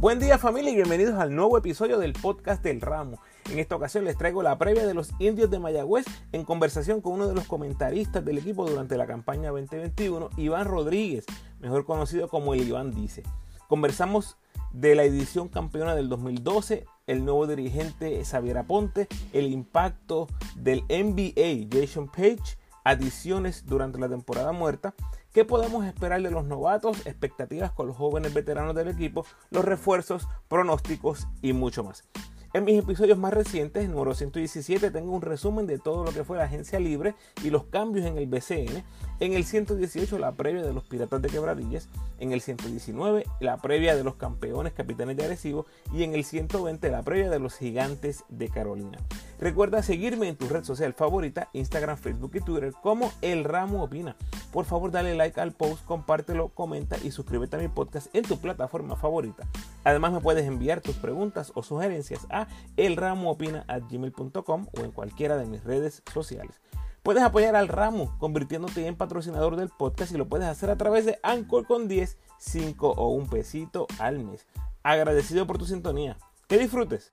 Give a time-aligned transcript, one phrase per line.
[0.00, 3.20] Buen día familia y bienvenidos al nuevo episodio del podcast del ramo.
[3.50, 7.12] En esta ocasión les traigo la previa de los indios de Mayagüez en conversación con
[7.12, 11.26] uno de los comentaristas del equipo durante la campaña 2021, Iván Rodríguez,
[11.58, 13.24] mejor conocido como el Iván Dice.
[13.68, 14.38] Conversamos
[14.72, 21.68] de la edición campeona del 2012, el nuevo dirigente Xavier Aponte, el impacto del NBA
[21.70, 24.94] Jason Page, adiciones durante la temporada muerta
[25.32, 27.06] ¿Qué podemos esperar de los novatos?
[27.06, 32.04] Expectativas con los jóvenes veteranos del equipo, los refuerzos, pronósticos y mucho más.
[32.52, 36.36] En mis episodios más recientes, número 117, tengo un resumen de todo lo que fue
[36.36, 38.82] la agencia libre y los cambios en el BCN.
[39.20, 41.88] En el 118, la previa de los Piratas de Quebradillas.
[42.18, 45.66] En el 119, la previa de los campeones capitanes de Arecibo.
[45.92, 48.98] Y en el 120, la previa de los gigantes de Carolina.
[49.38, 54.16] Recuerda seguirme en tu red social favorita, Instagram, Facebook y Twitter, como El Ramo Opina.
[54.52, 58.38] Por favor, dale like al post, compártelo, comenta y suscríbete a mi podcast en tu
[58.38, 59.46] plataforma favorita.
[59.84, 65.64] Además, me puedes enviar tus preguntas o sugerencias a elramoopina.gmail.com o en cualquiera de mis
[65.64, 66.60] redes sociales.
[67.02, 71.06] Puedes apoyar al ramo convirtiéndote en patrocinador del podcast y lo puedes hacer a través
[71.06, 74.46] de Anchor con 10, 5 o un pesito al mes.
[74.82, 76.18] Agradecido por tu sintonía.
[76.46, 77.12] Que disfrutes.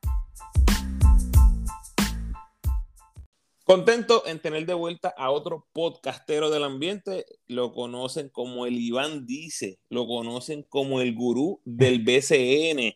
[3.67, 7.25] Contento en tener de vuelta a otro podcastero del ambiente.
[7.47, 12.93] Lo conocen como el Iván Dice, lo conocen como el gurú del BCN.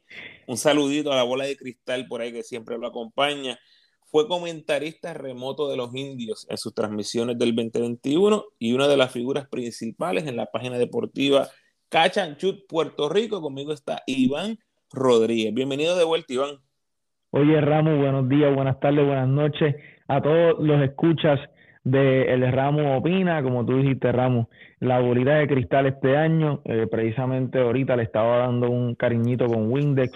[0.48, 3.60] Un saludito a la bola de cristal por ahí que siempre lo acompaña.
[4.06, 9.12] Fue comentarista remoto de los indios en sus transmisiones del 2021 y una de las
[9.12, 11.50] figuras principales en la página deportiva
[11.90, 13.42] Cachanchut Puerto Rico.
[13.42, 14.58] Conmigo está Iván
[14.94, 15.54] Rodríguez.
[15.54, 16.60] Bienvenido de vuelta, Iván.
[17.32, 19.76] Oye, Ramos, buenos días, buenas tardes, buenas noches
[20.12, 21.40] a todos los escuchas
[21.86, 24.48] de El Ramo Opina, como tú dijiste, Ramos,
[24.80, 29.72] la bolita de cristal este año, eh, precisamente ahorita le estaba dando un cariñito con
[29.72, 30.12] Windex,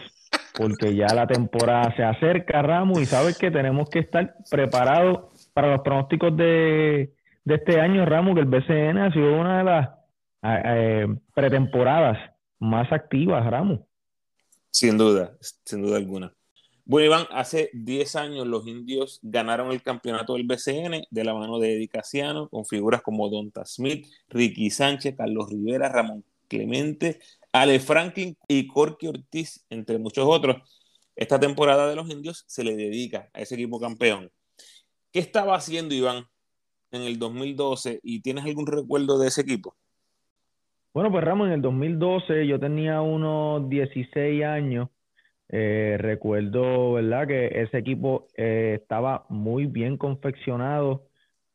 [0.57, 5.71] porque ya la temporada se acerca, Ramos, y sabes que tenemos que estar preparados para
[5.71, 7.13] los pronósticos de,
[7.45, 9.89] este año, Ramos, que el BCN ha sido una de las
[10.43, 12.17] eh, pretemporadas
[12.59, 13.79] más activas, Ramos.
[14.71, 15.31] Sin duda,
[15.63, 16.34] sin duda alguna.
[16.87, 21.57] Bueno, Iván, hace 10 años los indios ganaron el campeonato del BCN de la mano
[21.57, 27.19] de Eddie Casiano, con figuras como Donta Smith, Ricky Sánchez, Carlos Rivera, Ramón Clemente,
[27.51, 30.57] Ale Franklin y Corky Ortiz, entre muchos otros.
[31.15, 34.31] Esta temporada de los indios se le dedica a ese equipo campeón.
[35.11, 36.27] ¿Qué estaba haciendo Iván
[36.91, 39.75] en el 2012 y tienes algún recuerdo de ese equipo?
[40.93, 44.89] Bueno, pues Ramón, en el 2012 yo tenía unos 16 años
[45.49, 47.27] eh, recuerdo, ¿verdad?
[47.27, 51.03] Que ese equipo eh, estaba muy bien confeccionado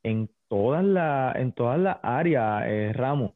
[0.02, 3.32] en todas las en todas áreas, eh, Ramos.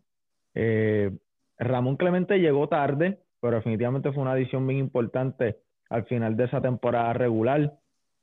[1.58, 5.56] Ramón Clemente llegó tarde, pero definitivamente fue una adición bien importante
[5.90, 7.74] al final de esa temporada regular.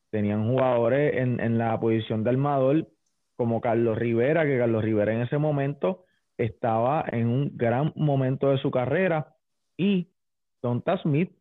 [0.10, 2.88] Tenían jugadores en, en la posición de armador
[3.36, 6.06] como Carlos Rivera, que Carlos Rivera en ese momento
[6.38, 9.36] estaba en un gran momento de su carrera,
[9.78, 10.08] y
[10.62, 11.32] Donta Smith,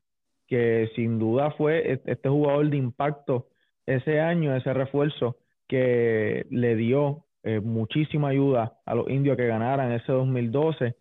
[0.50, 3.46] que sin duda fue este jugador de impacto
[3.86, 5.36] ese año, ese refuerzo
[5.68, 10.96] que le dio eh, muchísima ayuda a los indios que ganaran ese 2012.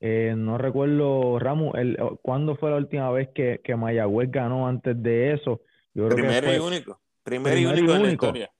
[0.00, 5.00] Eh, no recuerdo, Ramos, el, ¿cuándo fue la última vez que, que Mayagüez ganó antes
[5.00, 5.62] de eso?
[5.94, 7.00] primero y único.
[7.22, 8.50] Primero, y único, en la historia.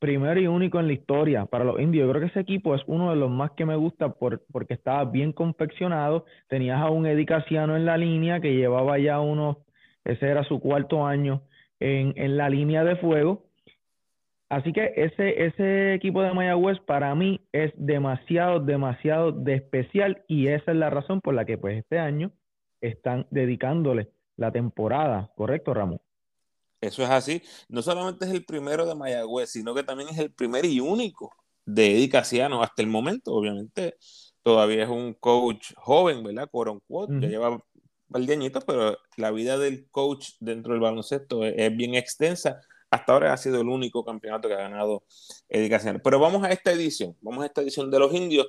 [0.00, 2.06] Primero y único en la historia para los indios.
[2.06, 4.74] Yo creo que ese equipo es uno de los más que me gusta por, porque
[4.74, 6.24] estaba bien confeccionado.
[6.48, 9.58] Tenías a un Edicaciano en la línea que llevaba ya unos
[10.06, 11.42] ese era su cuarto año
[11.80, 13.44] en, en la línea de fuego.
[14.48, 20.46] Así que ese, ese equipo de Mayagüez para mí es demasiado, demasiado de especial y
[20.48, 22.30] esa es la razón por la que pues este año
[22.80, 26.00] están dedicándole la temporada, ¿correcto, Ramón?
[26.80, 27.42] Eso es así.
[27.68, 31.34] No solamente es el primero de Mayagüez, sino que también es el primer y único
[31.64, 33.32] de Eddie Casiano hasta el momento.
[33.32, 33.96] Obviamente,
[34.42, 36.48] todavía es un coach joven, ¿verdad?
[36.50, 37.60] Quote ya lleva
[38.08, 42.60] Valdiañito, pero la vida del coach dentro del baloncesto es, bien extensa.
[42.90, 45.04] Hasta ahora ha sido el único campeonato que ha ganado
[45.48, 46.00] Edicación.
[46.02, 48.46] Pero vamos a esta edición, vamos a esta edición de los indios.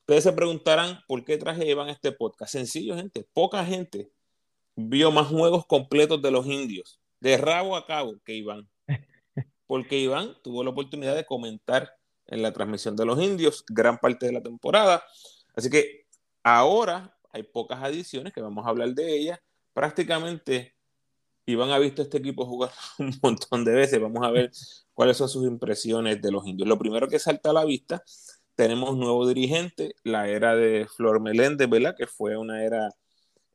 [0.00, 2.52] Ustedes se preguntarán por qué traje Iván este podcast.
[2.52, 3.26] Sencillo, gente.
[3.32, 4.10] Poca gente
[4.76, 8.68] vio más juegos completos de los indios, de rabo a cabo, que Iván.
[9.66, 11.90] Porque Iván tuvo la oportunidad de comentar
[12.26, 15.04] en la transmisión de los indios gran parte de la temporada.
[15.54, 16.06] Así que
[16.42, 19.40] ahora hay pocas adiciones que vamos a hablar de ellas.
[19.72, 20.76] Prácticamente
[21.46, 24.00] Iván ha visto este equipo jugar un montón de veces.
[24.00, 24.52] Vamos a ver
[24.94, 26.68] cuáles son sus impresiones de los indios.
[26.68, 28.04] Lo primero que salta a la vista,
[28.54, 31.96] tenemos nuevo dirigente, la era de Flor Meléndez, ¿verdad?
[31.98, 32.88] Que fue una era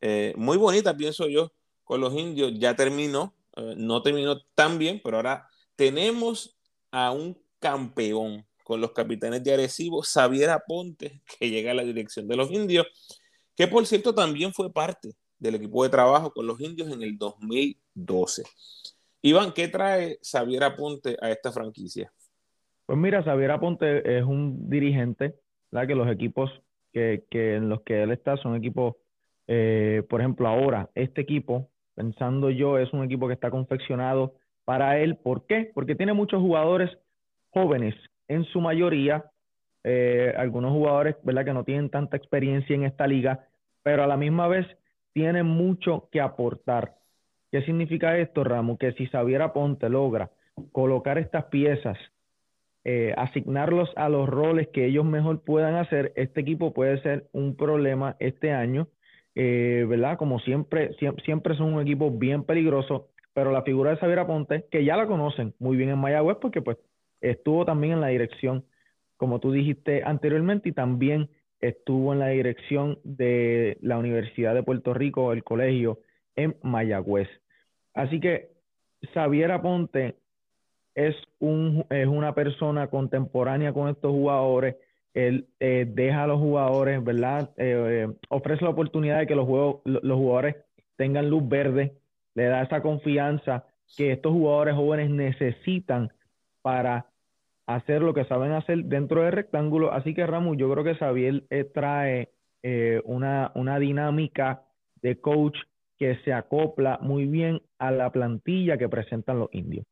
[0.01, 1.53] eh, muy bonita, pienso yo,
[1.85, 5.47] con los indios ya terminó, eh, no terminó tan bien, pero ahora
[5.77, 6.59] tenemos
[6.91, 12.27] a un campeón con los capitanes de Arecibo, Xavier Aponte, que llega a la dirección
[12.27, 12.85] de los indios,
[13.59, 17.17] que por cierto también fue parte del equipo de trabajo con los indios en el
[17.17, 18.43] 2012.
[19.21, 22.09] Iván, ¿qué trae Xavier Aponte a esta franquicia?
[22.85, 25.35] Pues mira, Xavier Aponte es un dirigente,
[25.71, 25.89] ¿verdad?
[25.89, 26.49] que los equipos
[26.93, 28.95] que, en los que él está son equipos,
[29.47, 34.99] eh, por ejemplo, ahora, este equipo, pensando yo, es un equipo que está confeccionado para
[34.99, 35.17] él.
[35.17, 35.69] ¿Por qué?
[35.73, 36.97] Porque tiene muchos jugadores
[37.49, 37.93] jóvenes,
[38.29, 39.29] en su mayoría,
[39.83, 43.48] eh, algunos jugadores, ¿verdad?, que no tienen tanta experiencia en esta liga,
[43.89, 44.67] pero a la misma vez
[45.13, 46.93] tienen mucho que aportar.
[47.51, 48.77] ¿Qué significa esto, Ramos?
[48.77, 50.29] Que si Xavier Aponte logra
[50.71, 51.97] colocar estas piezas,
[52.83, 57.55] eh, asignarlos a los roles que ellos mejor puedan hacer, este equipo puede ser un
[57.55, 58.89] problema este año,
[59.33, 60.19] eh, ¿verdad?
[60.19, 60.91] Como siempre,
[61.25, 65.07] siempre, son un equipo bien peligroso, pero la figura de Xavier Aponte, que ya la
[65.07, 66.77] conocen muy bien en Mayagüez, porque pues
[67.21, 68.65] estuvo también en la dirección,
[69.17, 74.93] como tú dijiste anteriormente, y también estuvo en la dirección de la Universidad de Puerto
[74.93, 75.99] Rico, el colegio
[76.35, 77.27] en Mayagüez.
[77.93, 78.49] Así que
[79.13, 80.15] Xavier Aponte
[80.95, 84.75] es, un, es una persona contemporánea con estos jugadores.
[85.13, 87.51] Él eh, deja a los jugadores, ¿verdad?
[87.57, 90.55] Eh, eh, ofrece la oportunidad de que los, juegos, los jugadores
[90.95, 91.93] tengan luz verde,
[92.35, 93.65] le da esa confianza
[93.97, 96.11] que estos jugadores jóvenes necesitan
[96.61, 97.08] para
[97.75, 99.91] hacer lo que saben hacer dentro del rectángulo.
[99.93, 102.29] Así que Ramu, yo creo que Xavier trae
[103.05, 104.63] una, una dinámica
[105.01, 105.55] de coach
[105.97, 109.85] que se acopla muy bien a la plantilla que presentan los indios.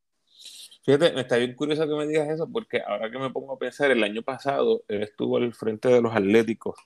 [0.84, 3.58] Fíjate, me está bien curioso que me digas eso, porque ahora que me pongo a
[3.58, 6.76] pensar, el año pasado él estuvo al frente de los Atléticos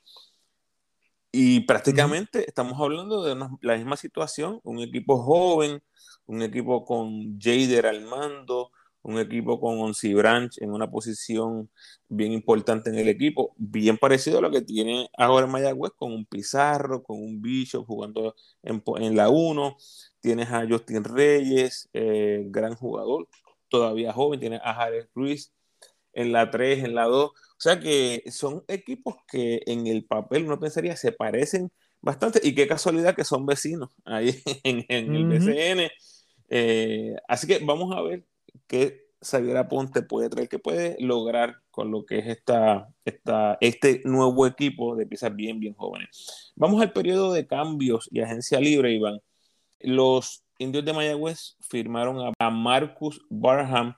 [1.35, 5.83] y prácticamente estamos hablando de la misma situación, un equipo joven,
[6.27, 8.71] un equipo con Jader al mando,
[9.03, 11.71] un equipo con Onsi Branch en una posición
[12.09, 16.13] bien importante en el equipo, bien parecido a lo que tiene ahora en Mayagüez, con
[16.13, 19.77] un Pizarro, con un Bishop jugando en, la 1,
[20.21, 23.29] tienes a Justin Reyes, eh, gran jugador,
[23.69, 25.53] todavía joven, tienes a Jared Ruiz
[26.13, 30.45] en la 3, en la 2, o sea que son equipos que en el papel
[30.45, 35.91] uno pensaría se parecen bastante y qué casualidad que son vecinos ahí en, el BCN.
[36.55, 38.27] Eh, así que vamos a ver
[38.67, 44.03] que Xavier Aponte puede traer, que puede lograr con lo que es esta, esta, este
[44.05, 46.53] nuevo equipo de piezas bien, bien jóvenes.
[46.57, 49.21] Vamos al periodo de cambios y agencia libre, Iván.
[49.81, 53.95] Los indios de Mayagüez firmaron a Marcus Barham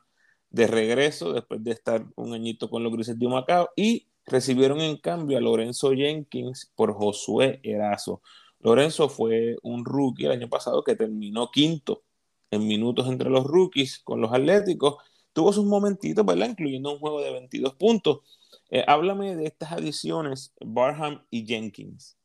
[0.51, 4.97] de regreso después de estar un añito con los Grises de Macao y recibieron en
[4.99, 8.23] cambio a Lorenzo Jenkins por Josué Erazo.
[8.61, 12.05] Lorenzo fue un rookie el año pasado que terminó quinto
[12.51, 14.97] en minutos entre los rookies con los Atléticos.
[15.33, 16.49] Tuvo sus momentitos, ¿verdad?
[16.51, 18.21] Incluyendo un juego de 22 puntos.
[18.71, 22.17] Eh, háblame de estas adiciones, Barham y Jenkins.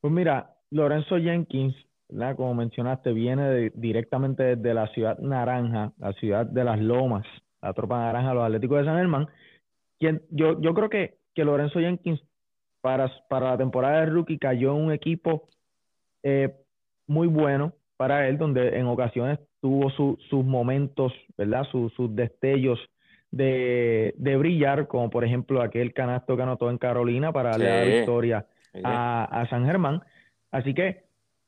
[0.00, 1.74] Pues mira, Lorenzo Jenkins,
[2.08, 2.36] ¿verdad?
[2.36, 7.26] como mencionaste, viene directamente desde la ciudad naranja, la ciudad de las Lomas,
[7.60, 9.26] la tropa naranja, los Atléticos de San Germán.
[9.98, 12.20] Quien, yo, yo creo que, que Lorenzo Jenkins
[12.80, 15.48] para, para la temporada de rookie cayó en un equipo
[16.22, 16.54] eh,
[17.06, 21.64] muy bueno para él, donde en ocasiones tuvo sus momentos, ¿verdad?
[21.64, 22.78] sus destellos
[23.30, 28.46] de, brillar, como por ejemplo aquel canasto que anotó en Carolina para darle la victoria
[28.84, 30.00] a, San Germán.
[30.52, 31.02] Así que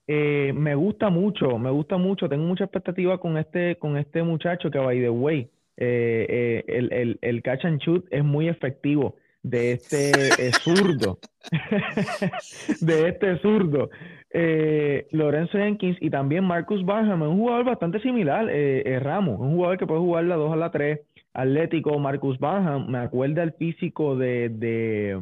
[0.08, 4.72] eh, me gusta mucho, me gusta mucho, tengo mucha expectativa con este, con este muchacho
[4.72, 9.14] que, by the way, eh, eh, el, el, el, catch and shoot es muy efectivo
[9.42, 10.12] de este
[10.52, 11.18] zurdo,
[12.80, 13.88] de este zurdo.
[14.32, 19.54] Eh, Lorenzo Jenkins y también Marcus Barham, un jugador bastante similar, eh, eh, Ramos, un
[19.54, 21.00] jugador que puede jugar la 2 a la 3,
[21.32, 25.20] atlético, Marcus Barham, me acuerda el físico de, de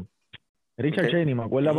[0.76, 1.72] Richard Cheney, me acuerda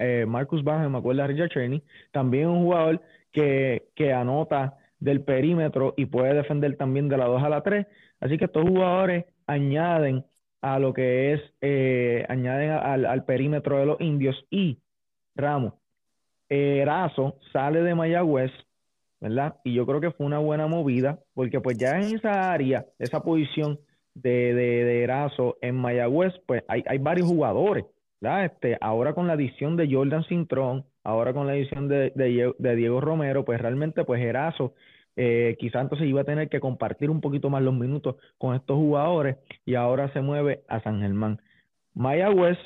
[0.00, 3.00] eh, Marcus Barham, me acuerda Richard Cheney, también un jugador
[3.32, 7.86] que, que anota del perímetro y puede defender también de la 2 a la 3,
[8.20, 10.26] así que estos jugadores añaden
[10.60, 14.78] a lo que es, añaden al, al perímetro de los indios y
[15.34, 15.74] Ramos,
[16.48, 18.52] Erazo sale de Mayagüez,
[19.20, 19.56] ¿verdad?
[19.64, 23.22] Y yo creo que fue una buena movida, porque pues ya en esa área, esa
[23.22, 23.78] posición
[24.14, 27.84] de, de, Erazo en Mayagüez, pues hay, hay varios jugadores,
[28.20, 28.46] ¿verdad?
[28.46, 33.00] Este, ahora con la adición de Jordan Cintrón, ahora con la adición de, de, Diego
[33.00, 34.74] Romero, pues realmente pues Erazo
[35.16, 39.36] eh, entonces iba a tener que compartir un poquito más los minutos con estos jugadores
[39.64, 41.40] y ahora se mueve a San Germán.
[41.94, 42.58] Mayagüez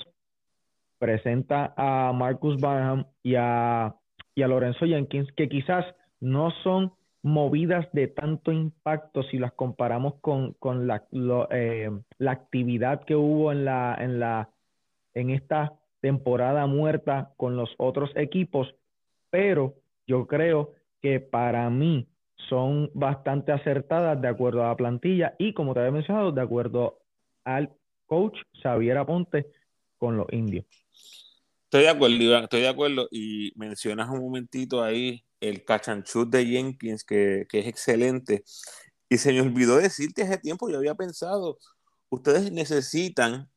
[1.00, 3.96] presenta a Marcus Barham y a,
[4.34, 5.84] y a Lorenzo Jenkins, que quizás
[6.20, 6.92] no son
[7.22, 11.04] movidas de tanto impacto si las comparamos con, con la,
[11.50, 14.50] eh, la actividad que hubo en la, en la
[15.14, 18.74] en esta temporada muerta con los otros equipos,
[19.30, 19.74] pero
[20.06, 22.06] yo creo que para mí
[22.48, 26.98] son bastante acertadas de acuerdo a la plantilla y como te había mencionado, de acuerdo
[27.44, 27.70] al
[28.06, 29.46] coach Xavier Aponte
[29.98, 30.64] con los indios.
[31.64, 33.08] Estoy de acuerdo, estoy de acuerdo.
[33.10, 38.44] Y mencionas un momentito ahí el cachanchut de Jenkins, que, que es excelente.
[39.08, 41.58] Y se me olvidó decirte hace tiempo, yo había pensado,
[42.10, 43.50] ustedes necesitan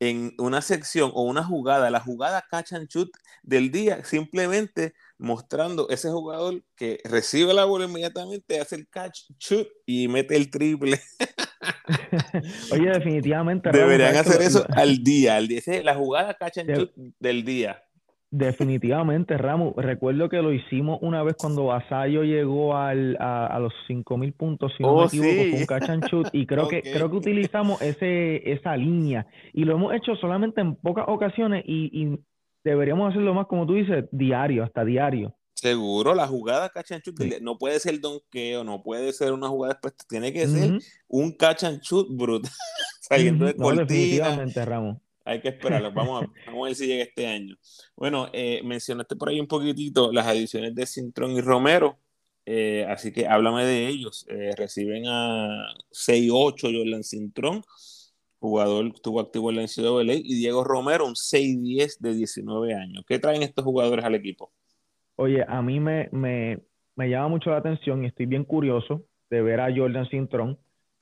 [0.00, 2.88] en una sección o una jugada, la jugada catch and
[3.42, 9.68] del día, simplemente mostrando ese jugador que recibe la bola inmediatamente, hace el catch, shoot
[9.86, 11.00] y mete el triple.
[12.72, 13.70] Oye, definitivamente.
[13.70, 15.60] Deberían hacer eso al día, al día.
[15.82, 17.82] la jugada catch and shoot del día.
[18.30, 19.74] Definitivamente, Ramos.
[19.76, 24.82] Recuerdo que lo hicimos una vez cuando Vasallo llegó al, a, los 5000 puntos, si
[24.82, 28.50] no me oh, equivoco, con catch and shoot, y creo que creo que utilizamos ese
[28.50, 32.18] esa línea y lo hemos hecho solamente en pocas ocasiones y,
[32.64, 35.36] deberíamos hacerlo más como tú dices, diario, hasta diario.
[35.56, 39.74] Seguro, la jugada catch and shoot no puede ser donqueo, no puede ser una jugada
[39.74, 42.50] después, tiene que ser un catch and shoot brutal,
[43.00, 45.92] saliendo de no, Ramos hay que esperarlo.
[45.92, 47.56] Vamos a, vamos a ver si llega este año.
[47.96, 51.98] Bueno, eh, mencionaste por ahí un poquitito las adiciones de Cintrón y Romero.
[52.46, 54.24] Eh, así que háblame de ellos.
[54.28, 57.64] Eh, reciben a 6-8 Jordan Cintrón,
[58.38, 63.04] jugador estuvo activo en la NCAA, y Diego Romero, un 6-10 de 19 años.
[63.06, 64.52] ¿Qué traen estos jugadores al equipo?
[65.16, 66.60] Oye, a mí me, me,
[66.94, 70.58] me llama mucho la atención y estoy bien curioso de ver a Jordan Cintrón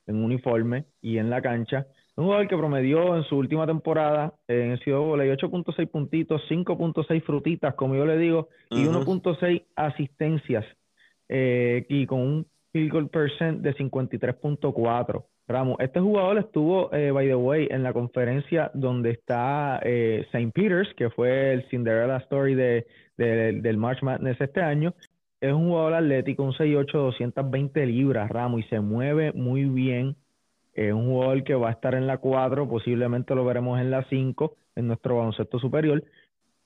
[0.07, 4.71] en uniforme y en la cancha un jugador que promedió en su última temporada en
[4.71, 10.65] el Ciudad 8.6 puntitos, 5.6 frutitas, como yo le digo, y 1.6 asistencias,
[11.27, 15.25] eh, y con un field goal percent de 53.4.
[15.47, 20.51] Ramos, este jugador estuvo, eh, by the way, en la conferencia donde está eh, St.
[20.51, 22.87] Peter's, que fue el Cinderella Story de,
[23.17, 24.93] del March Madness este año.
[25.39, 30.15] Es un jugador atlético, un 6'8", 220 libras, Ramos, y se mueve muy bien
[30.75, 34.03] es un jugador que va a estar en la 4, posiblemente lo veremos en la
[34.09, 36.03] 5, en nuestro baloncesto superior.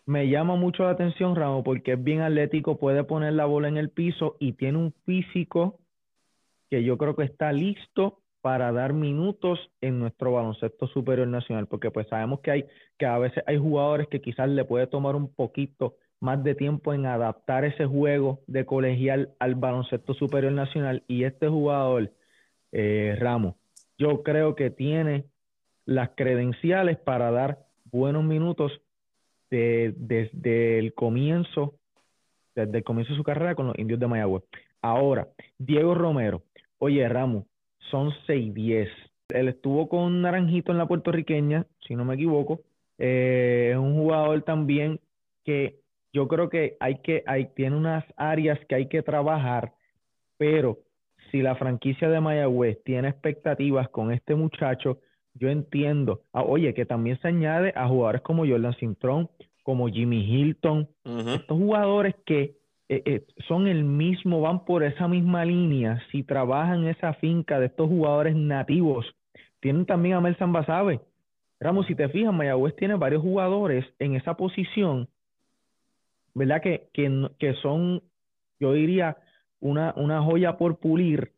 [0.07, 3.77] Me llama mucho la atención, Ramo, porque es bien atlético, puede poner la bola en
[3.77, 5.77] el piso y tiene un físico
[6.71, 11.91] que yo creo que está listo para dar minutos en nuestro baloncesto superior nacional, porque
[11.91, 12.65] pues sabemos que hay
[12.97, 16.93] que a veces hay jugadores que quizás le puede tomar un poquito más de tiempo
[16.93, 22.11] en adaptar ese juego de colegial al baloncesto superior nacional y este jugador
[22.71, 23.55] eh, Ramos
[23.99, 25.25] yo creo que tiene
[25.85, 27.59] las credenciales para dar
[27.91, 28.81] buenos minutos
[29.49, 31.75] desde el comienzo,
[32.55, 34.43] desde el comienzo de su carrera con los indios de Mayagüez.
[34.81, 35.27] Ahora,
[35.57, 36.43] Diego Romero,
[36.77, 37.45] oye Ramos,
[37.91, 38.89] son 6-10.
[39.29, 42.61] Él estuvo con Naranjito en la puertorriqueña, si no me equivoco.
[42.97, 44.99] Eh, es un jugador también
[45.45, 45.79] que
[46.11, 49.73] yo creo que hay que, hay, tiene unas áreas que hay que trabajar,
[50.37, 50.79] pero
[51.31, 54.99] si la franquicia de Mayagüez tiene expectativas con este muchacho,
[55.35, 56.23] yo entiendo.
[56.33, 59.29] Ah, oye, que también se añade a jugadores como Jordan Cintrón,
[59.63, 62.55] como Jimmy Hilton, estos jugadores que
[62.89, 67.67] eh, eh, son el mismo, van por esa misma línea, si trabajan esa finca de
[67.67, 69.05] estos jugadores nativos,
[69.59, 70.99] tienen también a Melsan Basabe.
[71.59, 75.07] Ramos, si te fijas, Mayagüez tiene varios jugadores en esa posición,
[76.33, 76.61] ¿verdad?
[76.61, 78.01] Que, que, que son,
[78.59, 79.17] yo diría,
[79.59, 81.31] una, una joya por pulir,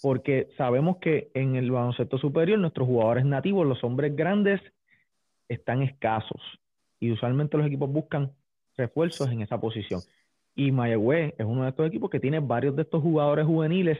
[0.00, 4.60] porque sabemos que en el baloncesto superior nuestros jugadores nativos, los hombres grandes,
[5.48, 6.40] están escasos
[7.00, 8.30] y usualmente los equipos buscan
[8.76, 10.00] refuerzos en esa posición.
[10.54, 13.98] Y Mayagüez es uno de estos equipos que tiene varios de estos jugadores juveniles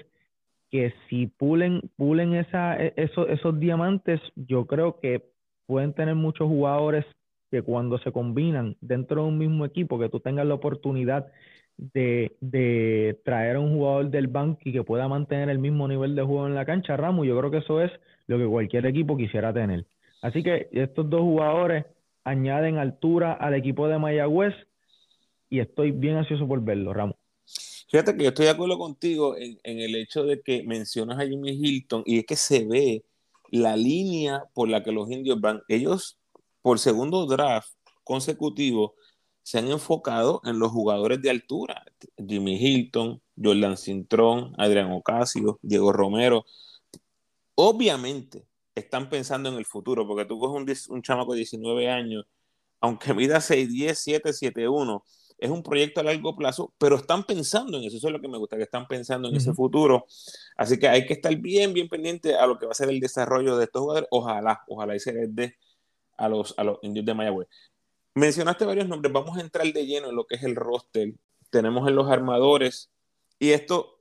[0.70, 5.24] que si pulen, pulen esa, e, esos, esos diamantes, yo creo que
[5.66, 7.04] pueden tener muchos jugadores
[7.50, 11.28] que cuando se combinan dentro de un mismo equipo, que tú tengas la oportunidad
[11.76, 16.14] de, de, traer a un jugador del banco y que pueda mantener el mismo nivel
[16.14, 17.92] de juego en la cancha, Ramos, yo creo que eso es
[18.26, 19.86] lo que cualquier equipo quisiera tener.
[20.22, 21.84] Así que estos dos jugadores
[22.24, 24.54] añaden altura al equipo de Mayagüez
[25.54, 27.16] y estoy bien ansioso por verlo, Ramos.
[27.88, 31.50] Fíjate que yo estoy de acuerdo contigo en, el hecho de que mencionas a Jimmy
[31.50, 33.04] Hilton y es que se ve
[33.50, 35.62] la línea por la que los indios van.
[35.68, 36.18] Ellos,
[36.60, 37.70] por segundo draft
[38.02, 38.96] consecutivo,
[39.44, 41.84] se han enfocado en los jugadores de altura.
[42.16, 46.46] Jimmy Hilton, Jordan Cintrón, Adrián Ocasio, Diego Romero.
[47.54, 48.44] Obviamente
[48.74, 52.26] están pensando en el futuro, porque tú coges un, un chamaco de 19 años,
[52.80, 55.04] aunque mida 6'10, 7, 7, 1,
[55.38, 58.28] es un proyecto a largo plazo, pero están pensando en eso, eso es lo que
[58.28, 60.06] me gusta, que están pensando en ese futuro.
[60.56, 63.00] Así que hay que estar bien, bien pendiente a lo que va a ser el
[63.00, 64.08] desarrollo de estos jugadores.
[64.10, 65.56] Ojalá, ojalá y se les dé
[66.16, 67.48] a los, a los indios de Mayagüez.
[68.14, 71.14] Mencionaste varios nombres, vamos a entrar de lleno en lo que es el roster.
[71.50, 72.90] Tenemos en los armadores,
[73.38, 73.93] y esto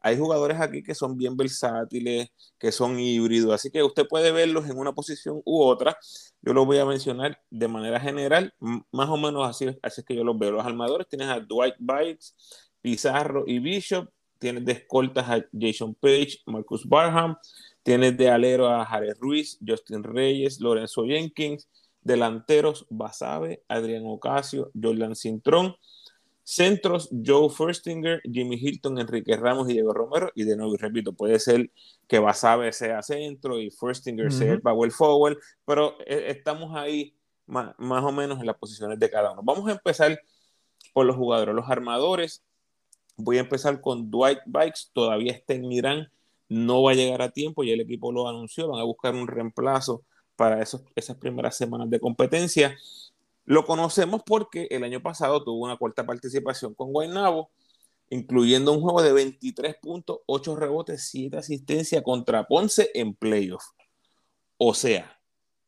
[0.00, 4.68] hay jugadores aquí que son bien versátiles, que son híbridos, así que usted puede verlos
[4.68, 5.96] en una posición u otra.
[6.42, 10.16] Yo los voy a mencionar de manera general, más o menos así, así es que
[10.16, 10.52] yo los veo.
[10.52, 12.34] Los armadores tienes a Dwight Bites,
[12.80, 14.08] Pizarro y Bishop,
[14.38, 17.36] tienes de escoltas a Jason Page, Marcus Barham,
[17.82, 21.68] tienes de alero a Jared Ruiz, Justin Reyes, Lorenzo Jenkins,
[22.00, 25.74] delanteros Basabe, Adrián Ocasio, Jordan Cintrón,
[26.42, 30.30] Centros, Joe Firstinger, Jimmy Hilton, Enrique Ramos y Diego Romero.
[30.34, 31.70] Y de nuevo, repito, puede ser
[32.08, 37.14] que Basabe sea centro y Firstinger sea el power forward, pero eh, estamos ahí
[37.50, 39.42] más, o menos en las posiciones de cada uno.
[39.44, 40.18] Vamos a empezar
[40.92, 41.54] por los jugadores.
[41.54, 42.42] Los armadores,
[43.16, 46.10] voy a empezar con Dwight Bikes, todavía está en Irán,
[46.48, 49.28] no va a llegar a tiempo, ya el equipo lo anunció, van a buscar un
[49.28, 50.02] reemplazo
[50.36, 52.76] para esos, esas primeras semanas de competencia.
[53.50, 57.50] Lo conocemos porque el año pasado tuvo una cuarta participación con Guaynabo,
[58.08, 63.64] incluyendo un juego de 23 puntos, 8 rebotes, 7 asistencias contra Ponce en playoff.
[64.56, 65.20] O sea,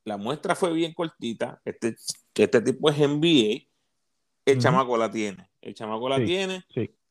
[0.05, 1.61] la muestra fue bien cortita.
[1.65, 1.97] Este,
[2.37, 3.67] este tipo es NBA.
[4.47, 5.51] El chamaco la tiene.
[5.61, 6.65] El chamaco la tiene.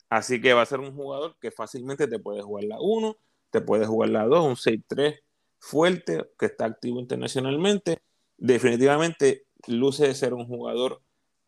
[0.10, 3.18] Así que va a ser un jugador que fácilmente te puede jugar la 1,
[3.50, 5.20] te puede jugar la 2, un 6-3
[5.60, 8.00] fuerte, que está activo internacionalmente.
[8.38, 11.02] Definitivamente luce de ser un jugador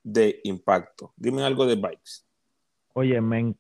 [0.04, 1.14] de impacto.
[1.16, 2.26] Dime algo de Bikes.
[2.94, 3.56] Oye, me,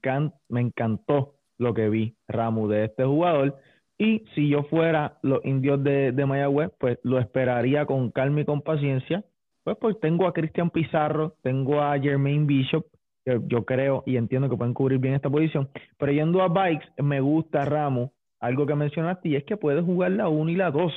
[0.50, 3.58] me encantó lo que vi, Ramu, de este jugador.
[3.98, 8.46] Y si yo fuera los indios de, de Mayagüez, pues lo esperaría con calma y
[8.46, 9.24] con paciencia.
[9.64, 12.86] Pues, pues tengo a Cristian Pizarro, tengo a Jermaine Bishop,
[13.24, 15.70] que yo creo y entiendo que pueden cubrir bien esta posición.
[15.98, 20.12] Pero yendo a Bikes, me gusta, Ramu, algo que mencionaste, y es que puede jugar
[20.12, 20.92] la 1 y la 2.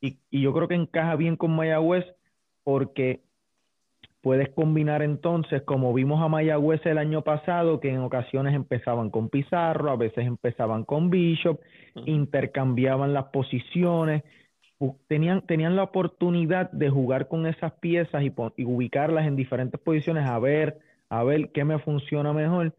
[0.00, 2.04] Y, y, yo creo que encaja bien con Mayagüez
[2.70, 3.18] porque
[4.20, 9.28] puedes combinar entonces, como vimos a Mayagüez el año pasado, que en ocasiones empezaban con
[9.28, 11.58] Pizarro, a veces empezaban con Bishop,
[12.06, 14.22] intercambiaban las posiciones,
[15.08, 18.32] tenían, tenían la oportunidad de jugar con esas piezas y,
[18.64, 20.78] ubicarlas en diferentes posiciones a ver,
[21.08, 22.72] a ver qué me funciona mejor.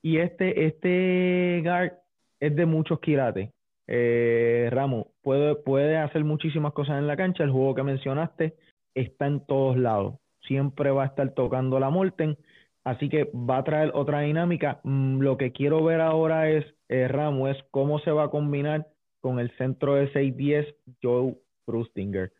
[0.00, 1.92] Y este, este guard
[2.40, 3.50] es de muchos quilates.
[3.88, 7.44] Eh, Ramos, puede, puede hacer muchísimas cosas en la cancha.
[7.44, 8.54] El juego que mencionaste
[8.94, 10.14] está en todos lados.
[10.46, 12.36] Siempre va a estar tocando la Molten.
[12.84, 14.80] Así que va a traer otra dinámica.
[14.84, 18.86] Mm, lo que quiero ver ahora es, eh, Ramo, es cómo se va a combinar
[19.20, 21.34] con el centro de 610 Joe
[21.66, 22.32] Brustinger.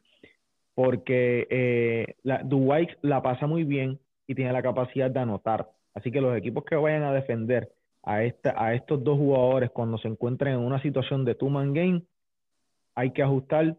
[0.75, 2.47] Porque eh, la,
[3.03, 5.71] la pasa muy bien y tiene la capacidad de anotar.
[5.95, 7.71] Así que los equipos que vayan a defender
[8.03, 12.03] a, a estos dos jugadores cuando se encuentren en una situación de two-man game,
[12.95, 13.77] hay que ajustar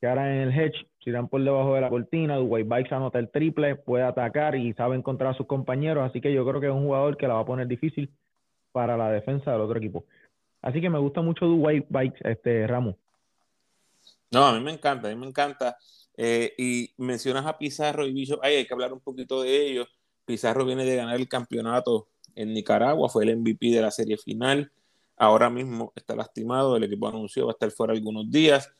[0.00, 3.18] que ahora en el hedge, si dan por debajo de la cortina, Dwight Bikes anota
[3.18, 6.66] el triple, puede atacar y sabe encontrar a sus compañeros, así que yo creo que
[6.66, 8.12] es un jugador que la va a poner difícil
[8.72, 10.04] para la defensa del otro equipo.
[10.60, 12.96] Así que me gusta mucho Dwight Bikes, este Ramos.
[14.30, 15.78] No, a mí me encanta, a mí me encanta.
[16.14, 19.88] Eh, y mencionas a Pizarro y Bicho, hay que hablar un poquito de ellos.
[20.26, 24.70] Pizarro viene de ganar el campeonato en Nicaragua, fue el MVP de la serie final.
[25.16, 28.70] Ahora mismo está lastimado, el equipo anunció va a estar fuera algunos días,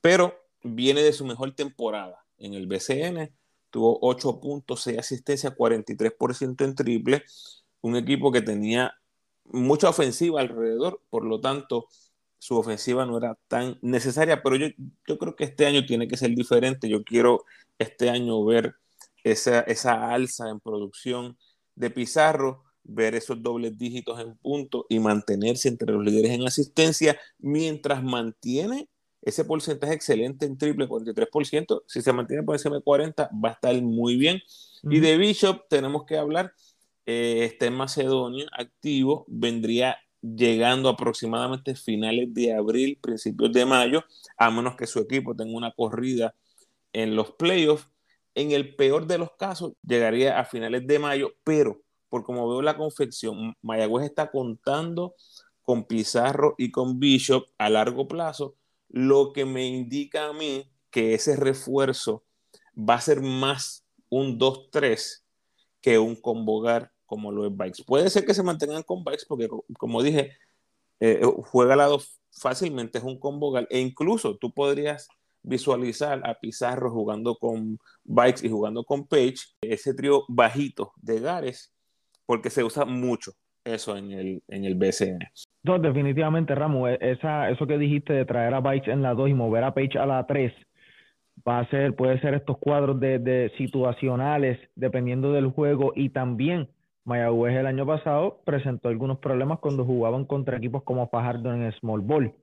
[0.00, 2.24] pero viene de su mejor temporada.
[2.38, 3.32] En el BCN,
[3.70, 7.24] tuvo 8 puntos, 6 asistencias, 43% en triple,
[7.80, 8.94] un equipo que tenía
[9.44, 11.86] mucha ofensiva alrededor, por lo tanto
[12.38, 14.66] su ofensiva no era tan necesaria, pero yo,
[15.06, 17.44] yo creo que este año tiene que ser diferente, yo quiero
[17.78, 18.74] este año ver
[19.22, 21.38] esa, esa alza en producción
[21.74, 27.18] de Pizarro, ver esos dobles dígitos en punto y mantenerse entre los líderes en asistencia
[27.38, 28.88] mientras mantiene
[29.24, 31.82] ese porcentaje excelente en triple, 43%.
[31.86, 34.42] Si se mantiene por encima de 40, va a estar muy bien.
[34.82, 36.52] Y de Bishop tenemos que hablar.
[37.06, 44.04] Eh, está en Macedonia, activo, vendría llegando aproximadamente finales de abril, principios de mayo,
[44.38, 46.34] a menos que su equipo tenga una corrida
[46.92, 47.88] en los playoffs.
[48.34, 52.62] En el peor de los casos, llegaría a finales de mayo, pero por como veo
[52.62, 55.14] la confección, Mayagüez está contando
[55.62, 58.56] con Pizarro y con Bishop a largo plazo
[58.94, 62.22] lo que me indica a mí que ese refuerzo
[62.78, 65.24] va a ser más un 2-3
[65.80, 67.82] que un convogar como lo es Bikes.
[67.84, 70.38] Puede ser que se mantengan con Bikes porque, como dije,
[71.00, 75.08] eh, juega al lado fácilmente, es un convogar e incluso tú podrías
[75.42, 81.74] visualizar a Pizarro jugando con Bikes y jugando con Page, ese trío bajito de Gares,
[82.26, 83.32] porque se usa mucho
[83.64, 85.18] eso en el, en el BCN.
[85.62, 89.30] No, definitivamente, Ramos, e, esa, eso que dijiste de traer a Bikes en la 2
[89.30, 90.52] y mover a Page a la 3,
[91.46, 96.68] va a ser, puede ser estos cuadros de, de situacionales, dependiendo del juego, y también
[97.04, 102.00] Mayagüez el año pasado presentó algunos problemas cuando jugaban contra equipos como Fajardo en Small
[102.00, 102.34] Ball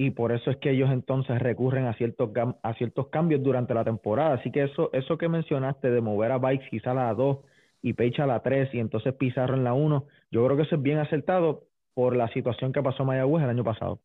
[0.00, 2.30] y por eso es que ellos entonces recurren a ciertos,
[2.62, 4.32] a ciertos cambios durante la temporada.
[4.32, 7.36] Así que eso, eso que mencionaste de mover a Bikes quizá a la 2
[7.82, 10.76] y Page a la 3 y entonces Pizarro en la 1, yo creo que eso
[10.76, 11.64] es bien acertado
[11.94, 14.00] por la situación que pasó Mayagüez el año pasado.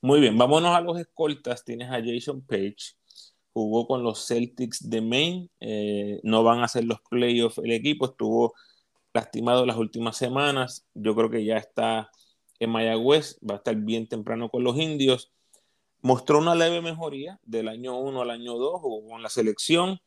[0.00, 1.64] Muy bien, vámonos a los escoltas.
[1.64, 2.76] Tienes a Jason Page,
[3.54, 8.06] jugó con los Celtics de Maine, eh, no van a hacer los playoffs el equipo,
[8.06, 8.52] estuvo
[9.14, 12.10] lastimado las últimas semanas, yo creo que ya está
[12.58, 15.32] en Mayagüez, va a estar bien temprano con los indios.
[16.02, 20.00] Mostró una leve mejoría del año 1 al año 2, jugó con la selección,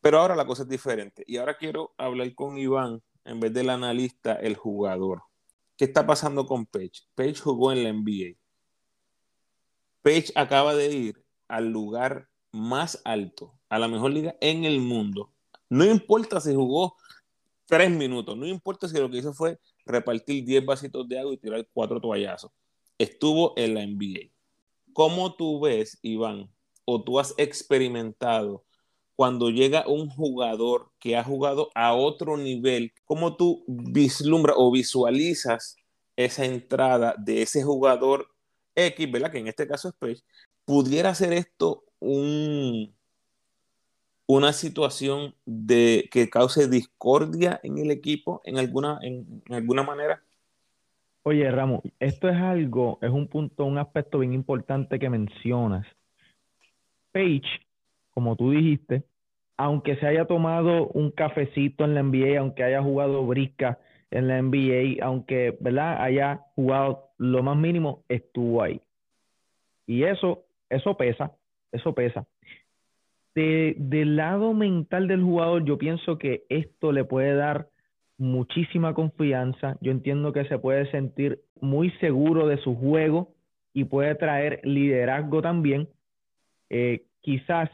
[0.00, 1.24] pero ahora la cosa es diferente.
[1.26, 5.22] Y ahora quiero hablar con Iván, en vez del analista, el jugador.
[5.76, 7.02] ¿Qué está pasando con Page?
[7.14, 8.36] Page jugó en la NBA.
[10.02, 15.32] Page acaba de ir al lugar más alto, a la mejor liga en el mundo.
[15.68, 16.96] No importa si jugó
[17.66, 21.38] tres minutos, no importa si lo que hizo fue repartir 10 vasitos de agua y
[21.38, 22.50] tirar cuatro toallazos.
[22.98, 24.32] Estuvo en la NBA.
[24.92, 26.50] ¿Cómo tú ves, Iván,
[26.84, 28.64] o tú has experimentado
[29.20, 35.76] cuando llega un jugador que ha jugado a otro nivel, cómo tú vislumbras o visualizas
[36.16, 38.28] esa entrada de ese jugador
[38.74, 39.30] X, ¿verdad?
[39.30, 40.22] Que en este caso es Page,
[40.64, 42.94] pudiera ser esto un,
[44.26, 50.22] una situación de que cause discordia en el equipo en alguna, en, alguna manera?
[51.24, 55.86] Oye, Ramos, esto es algo, es un punto, un aspecto bien importante que mencionas.
[57.12, 57.60] Page,
[58.12, 59.09] como tú dijiste,
[59.62, 63.78] aunque se haya tomado un cafecito en la NBA, aunque haya jugado brisca
[64.10, 66.02] en la NBA, aunque ¿verdad?
[66.02, 68.80] haya jugado lo más mínimo, estuvo ahí.
[69.86, 71.32] Y eso, eso pesa,
[71.72, 72.26] eso pesa
[73.34, 77.68] del lado mental del jugador, yo pienso que esto le puede dar
[78.18, 79.78] muchísima confianza.
[79.80, 83.34] Yo entiendo que se puede sentir muy seguro de su juego
[83.72, 85.88] y puede traer liderazgo también.
[86.68, 87.70] Eh, quizás,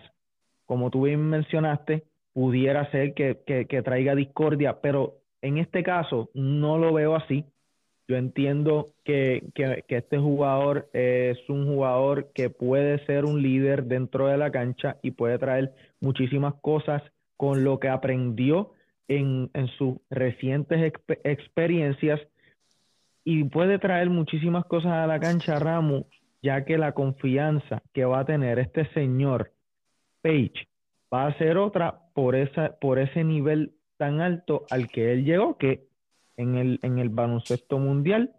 [0.67, 6.79] como tú bien mencionaste, pudiera ser que, que traiga discordia, pero en este caso no
[6.79, 7.45] lo veo así.
[8.09, 9.43] Yo entiendo que,
[9.89, 15.11] este jugador es un jugador que puede ser un líder dentro de la cancha y
[15.11, 17.03] puede traer muchísimas cosas
[17.37, 18.73] con lo que aprendió
[19.09, 20.93] en, sus recientes
[21.25, 22.21] experiencias
[23.25, 26.05] y puede traer muchísimas cosas a la cancha, Ramos,
[26.43, 29.51] ya que la confianza que va a tener este señor
[30.23, 30.69] Page
[31.13, 35.57] va a ser otra por, esa, por ese nivel tan alto al que él llegó,
[35.57, 35.87] que
[36.37, 38.35] en el, en el baloncesto mundial,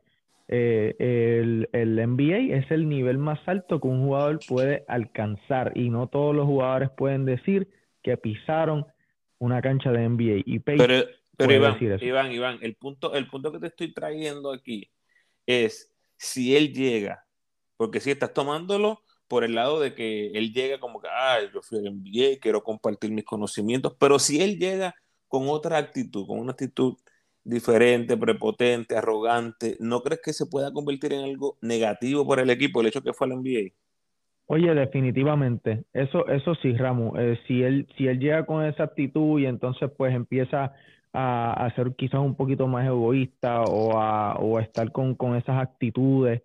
[0.48, 5.90] eh, el, el, NBA es el nivel más alto que un jugador puede alcanzar y
[5.90, 7.68] no todos los jugadores pueden decir
[8.02, 8.86] que pisaron
[9.40, 10.44] una cancha de NBA.
[10.46, 14.90] Y pero, pero Iván, Iván, Iván, el punto, el punto que te estoy trayendo aquí
[15.46, 17.26] es si él llega,
[17.76, 21.62] porque si estás tomándolo por el lado de que él llega como que, ah, yo
[21.62, 24.96] fui al NBA, quiero compartir mis conocimientos, pero si él llega
[25.28, 26.96] con otra actitud, con una actitud
[27.44, 32.82] diferente, prepotente, arrogante, ¿no crees que se pueda convertir en algo negativo para el equipo
[32.82, 33.72] el hecho que fue al NBA?
[34.50, 39.40] Oye, definitivamente, eso, eso sí, Ramos, eh, si él, si él llega con esa actitud
[39.40, 40.74] y entonces pues empieza
[41.14, 46.44] a, ser quizás un poquito más egoísta o a, o estar con, con esas actitudes,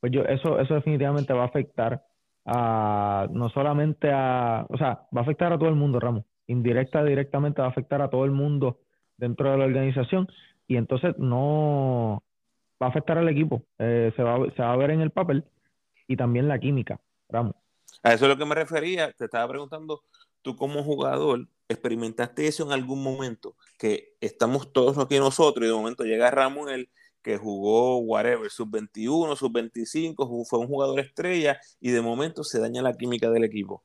[0.00, 2.02] pues yo, eso, eso definitivamente va a afectar
[2.44, 7.02] a, no solamente a, o sea, va a afectar a todo el mundo, Ramos, indirecta,
[7.04, 8.80] directamente va a afectar a todo el mundo
[9.16, 10.28] dentro de la organización
[10.66, 12.22] y entonces no
[12.82, 13.62] va a afectar al equipo.
[13.78, 15.44] Eh, se, va, se va a ver en el papel
[16.06, 17.00] y también la química.
[17.28, 17.54] Ramos.
[18.02, 19.12] A eso es lo que me refería.
[19.12, 20.02] Te estaba preguntando,
[20.42, 23.56] tú como jugador, ¿experimentaste eso en algún momento?
[23.78, 26.86] Que estamos todos aquí nosotros y de momento llega Ramón,
[27.24, 32.92] que jugó whatever, sub-21, sub-25, fue un jugador estrella y de momento se daña la
[32.92, 33.82] química del equipo.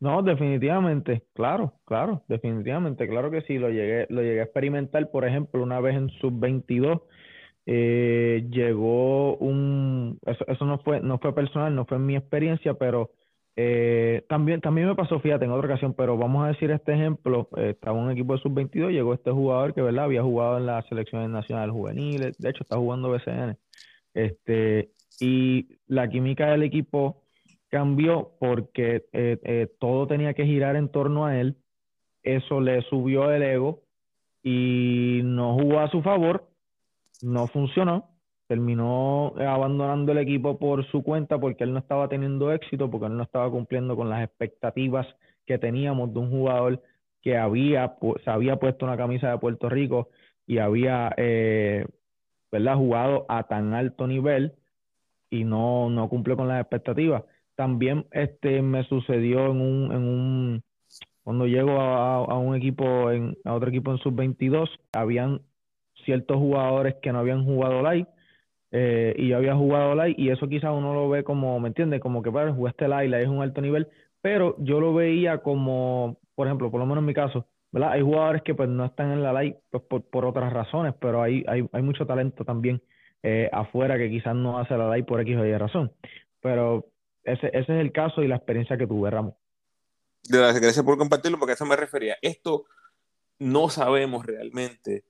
[0.00, 5.24] No, definitivamente, claro, claro, definitivamente, claro que sí, lo llegué, lo llegué a experimentar, por
[5.24, 7.02] ejemplo, una vez en sub-22,
[7.66, 13.10] eh, llegó un, eso, eso no fue, no fue personal, no fue mi experiencia, pero
[13.60, 17.48] eh, también, también me pasó, fíjate, en otra ocasión, pero vamos a decir este ejemplo,
[17.56, 20.04] eh, estaba un equipo de sub-22, llegó este jugador que, ¿verdad?
[20.04, 23.58] Había jugado en las selecciones nacionales juveniles, de hecho está jugando BCN,
[24.14, 27.24] este, y la química del equipo
[27.68, 31.56] cambió porque eh, eh, todo tenía que girar en torno a él.
[32.22, 33.82] Eso le subió el ego
[34.44, 36.48] y no jugó a su favor,
[37.22, 38.08] no funcionó.
[38.48, 43.16] Terminó abandonando el equipo por su cuenta porque él no estaba teniendo éxito, porque él
[43.16, 45.06] no estaba cumpliendo con las expectativas
[45.46, 46.82] que teníamos de un jugador
[47.22, 50.08] que había, se había puesto una camisa de Puerto Rico
[50.46, 51.86] y había eh,
[52.50, 52.76] ¿verdad?
[52.76, 54.54] jugado a tan alto nivel
[55.30, 57.24] y no, no cumplió con las expectativas.
[57.54, 60.62] También este me sucedió en un, en un
[61.28, 65.42] cuando llego a, un equipo, en, a otro equipo en sub-22, habían
[66.06, 68.08] ciertos jugadores que no habían jugado live
[68.70, 72.00] eh, y yo había jugado live y eso quizás uno lo ve como, ¿me entiendes?
[72.00, 73.88] Como que para jugaste live es un alto nivel,
[74.20, 77.92] pero yo lo veía como, por ejemplo, por lo menos en mi caso, ¿verdad?
[77.92, 81.22] Hay jugadores que pues no están en la live pues, por, por otras razones, pero
[81.22, 82.82] hay, hay, hay mucho talento también
[83.22, 85.92] eh, afuera que quizás no hace la live por X o Y razón.
[86.40, 86.86] Pero
[87.24, 89.34] ese, ese es el caso y la experiencia que tuve, Ramos.
[90.28, 92.16] Gracias por compartirlo, porque a eso me refería.
[92.20, 92.66] Esto
[93.38, 95.04] no sabemos realmente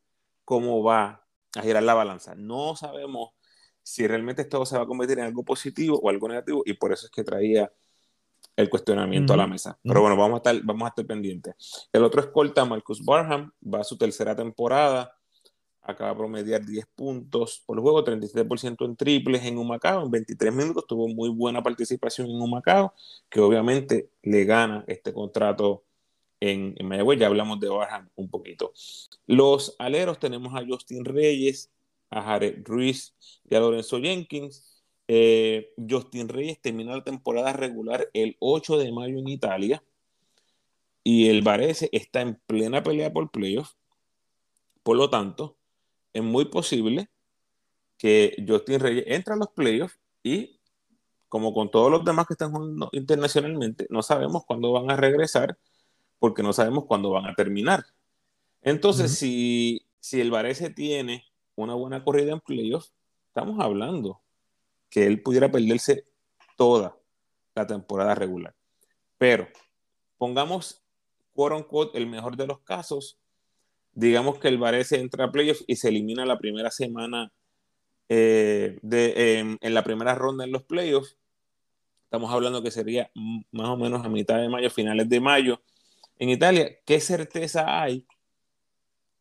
[0.45, 1.25] cómo va
[1.57, 2.35] a girar la balanza.
[2.35, 3.31] No sabemos
[3.89, 6.93] si realmente esto se va a convertir en algo positivo o algo negativo, y por
[6.93, 7.73] eso es que traía
[8.55, 9.79] el cuestionamiento a la mesa.
[9.83, 11.89] Pero bueno, vamos a estar, vamos a estar pendientes.
[11.93, 15.19] El otro escolta, Marcus Barham, va a su tercera temporada
[15.89, 20.87] acaba de promediar 10 puntos por juego, 37% en triples en Humacao, en 23 minutos
[20.87, 22.93] tuvo muy buena participación en Humacao,
[23.31, 25.85] que obviamente le gana este contrato
[26.41, 28.73] en, en Mayagüez, ya hablamos de Barham un poquito.
[29.27, 31.71] Los aleros tenemos a Justin Reyes,
[32.11, 33.15] a Jared Ruiz
[33.49, 34.83] y a Lorenzo Jenkins.
[35.07, 39.83] Eh, Justin Reyes terminó la temporada regular el 8 de mayo en Italia
[41.03, 43.77] y el Varese está en plena pelea por playoffs.
[44.83, 45.57] Por lo tanto,
[46.13, 47.09] es muy posible
[47.97, 50.61] que Justin Reyes entre a los playoffs y,
[51.29, 55.59] como con todos los demás que están jugando internacionalmente, no sabemos cuándo van a regresar
[56.19, 57.85] porque no sabemos cuándo van a terminar.
[58.63, 61.25] Entonces, si, si el Varese tiene
[61.63, 62.93] una buena corrida en playoffs,
[63.27, 64.23] estamos hablando
[64.91, 66.07] que él pudiera perderse
[66.57, 66.97] toda
[67.55, 68.55] la temporada regular.
[69.19, 69.49] Pero
[70.17, 70.83] pongamos,
[71.33, 73.19] quote el mejor de los casos,
[73.93, 77.33] digamos que el Varese entra a playoffs y se elimina la primera semana
[78.09, 81.19] eh, de, en la primera ronda en los playoffs.
[82.05, 83.11] Estamos hablando que sería
[83.51, 85.61] más o menos a mitad de mayo, finales de mayo.
[86.19, 88.07] En Italia, ¿qué certeza hay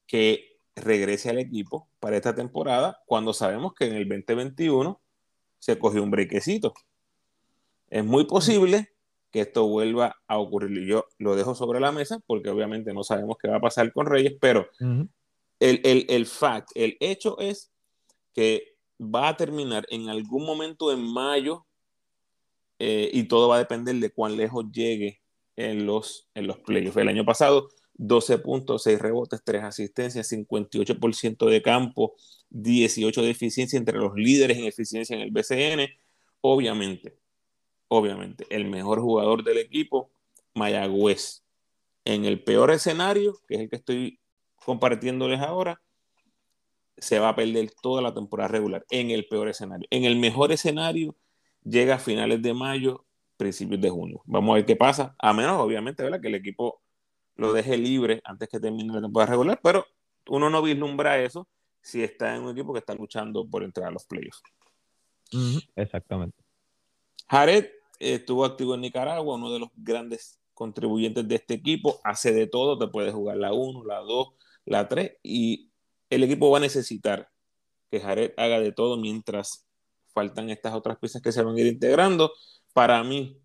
[0.06, 5.02] que regrese al equipo para esta temporada cuando sabemos que en el 2021
[5.60, 6.74] se cogió un brequecito?
[7.90, 8.90] Es muy posible
[9.32, 10.86] que esto vuelva a ocurrir.
[10.86, 14.06] Yo lo dejo sobre la mesa porque obviamente no sabemos qué va a pasar con
[14.06, 14.68] Reyes, pero
[15.60, 17.72] el, el, el fact, el hecho es
[18.34, 21.66] que va a terminar en algún momento en mayo
[22.80, 25.22] eh, y todo va a depender de cuán lejos llegue
[25.56, 26.98] en los, en los playoffs.
[26.98, 32.16] El año pasado, 12 puntos, 6 rebotes, 3 asistencias, 58% de campo,
[32.50, 35.90] 18 de eficiencia entre los líderes en eficiencia en el BCN.
[36.42, 37.18] Obviamente,
[37.88, 40.12] obviamente, el mejor jugador del equipo,
[40.54, 41.44] Mayagüez.
[42.06, 44.20] En el peor escenario, que es el que estoy
[44.64, 45.82] compartiéndoles ahora,
[46.98, 48.86] se va a perder toda la temporada regular.
[48.90, 49.88] En el peor escenario.
[49.92, 51.16] En el mejor escenario,
[51.64, 53.06] llega a finales de mayo,
[53.38, 54.22] principios de junio.
[54.26, 55.16] Vamos a ver qué pasa.
[55.20, 56.22] A menos, obviamente, ¿verdad?
[56.22, 56.82] que el equipo
[57.38, 59.86] lo deje libre antes que termine la temporada regular, pero
[60.28, 61.48] uno no vislumbra eso
[61.82, 64.42] si está en un equipo que está luchando por entrar a los playoffs.
[65.76, 66.38] Exactamente.
[67.30, 67.68] Jared
[68.00, 72.78] estuvo activo en Nicaragua, uno de los grandes contribuyentes de este equipo, hace de todo,
[72.78, 74.28] te puede jugar la 1, la 2,
[74.66, 75.70] la 3 y
[76.10, 77.30] el equipo va a necesitar
[77.92, 79.66] que Jared haga de todo mientras
[80.14, 82.34] faltan estas otras piezas que se van a ir integrando.
[82.74, 83.38] Para mí,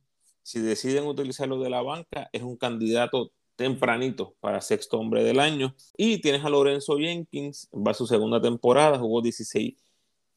[0.42, 3.30] si deciden utilizarlo de la banca, es un candidato
[3.62, 5.74] tempranito para sexto hombre del año.
[5.96, 9.74] Y tienes a Lorenzo Jenkins, va a su segunda temporada, jugó 16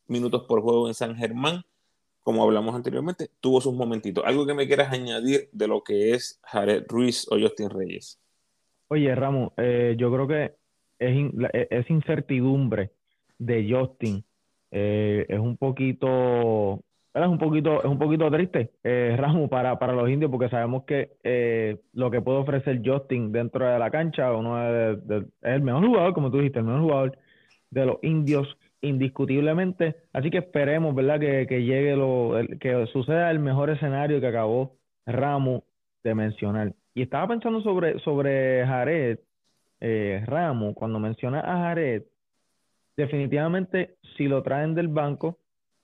[0.08, 1.64] minutos por juego en San Germán
[2.26, 4.24] como hablamos anteriormente, tuvo sus momentitos.
[4.26, 8.20] ¿Algo que me quieras añadir de lo que es Jared Ruiz o Justin Reyes?
[8.88, 10.56] Oye, Ramos, eh, yo creo que
[10.98, 11.16] es,
[11.54, 12.90] e, es incertidumbre
[13.38, 14.26] de Justin
[14.72, 16.84] eh, es un poquito
[17.24, 20.84] es un poquito es un poquito triste eh, Ramos para, para los indios porque sabemos
[20.84, 24.98] que eh, lo que puede ofrecer Justin dentro de la cancha uno es
[25.42, 27.18] el mejor jugador como tú dijiste el mejor jugador
[27.72, 29.96] de los indios indiscutiblemente.
[30.14, 31.20] Así que esperemos, ¿verdad?
[31.20, 35.64] Que, que llegue lo, que suceda el mejor escenario que acabó Ramos
[36.04, 36.74] de mencionar.
[36.94, 39.20] Y estaba pensando sobre, sobre Jared,
[39.82, 42.04] eh, Ramos, cuando menciona a Jared,
[42.96, 45.40] definitivamente si lo traen del banco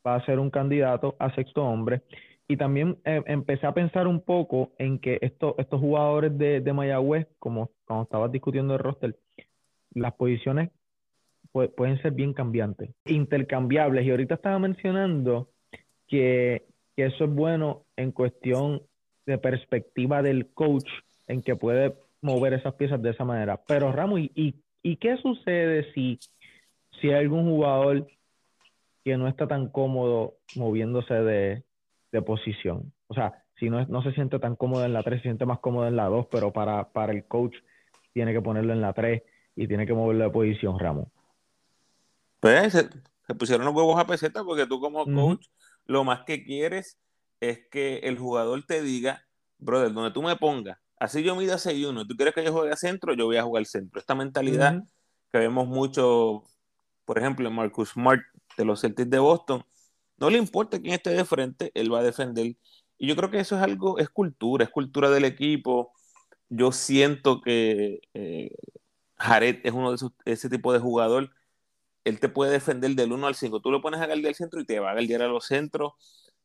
[0.06, 2.02] va a ser un candidato a sexto hombre.
[2.48, 6.74] y también eh, empecé a pensar un poco en que esto, estos jugadores de, de
[6.74, 9.16] Mayagüez, como cuando estabas discutiendo el roster,
[9.94, 10.70] las posiciones
[11.52, 14.06] pueden ser bien cambiantes, intercambiables.
[14.06, 15.50] Y ahorita estaba mencionando
[16.08, 18.82] que, que, eso es bueno en cuestión
[19.26, 20.90] de perspectiva del coach,
[21.28, 23.60] en que puede mover esas piezas de esa manera.
[23.68, 26.20] Pero Ramos, ¿y, y, qué sucede si,
[27.00, 28.08] si hay algún jugador
[29.04, 31.64] que no está tan cómodo moviéndose de,
[32.12, 32.94] de posición?
[33.08, 35.60] O sea, si no, no se siente tan cómodo en la 3, se siente más
[35.60, 37.56] cómodo en la 2, pero para, para el coach
[38.14, 39.22] tiene que ponerlo en la 3
[39.56, 41.08] y tiene que moverlo de posición, Ramos.
[42.40, 45.46] Pues se, pusieron los huevos a peseta porque tú como coach
[45.86, 46.98] lo más que quieres
[47.40, 49.24] es que el jugador te diga,
[49.60, 52.78] brother, donde tú me pongas, así yo mida 6-1, tú quieres que yo juegue a
[52.78, 54.00] centro, yo voy a jugar al centro.
[54.00, 54.84] Esta mentalidad
[55.32, 56.44] que vemos mucho,
[57.06, 58.22] por ejemplo, en Marcus Smart
[58.66, 59.64] los Celtics de Boston,
[60.18, 62.56] no le importa quién esté de frente, él va a defender.
[62.98, 65.94] Y yo creo que eso es algo, es cultura, es cultura del equipo.
[66.50, 68.52] Yo siento que eh,
[69.18, 71.32] Jared es uno de esos, ese tipo de jugador
[72.04, 73.62] él te puede defender del 1 al 5.
[73.62, 75.94] Tú lo pones a guardiar al centro y te va a guardiar a los centros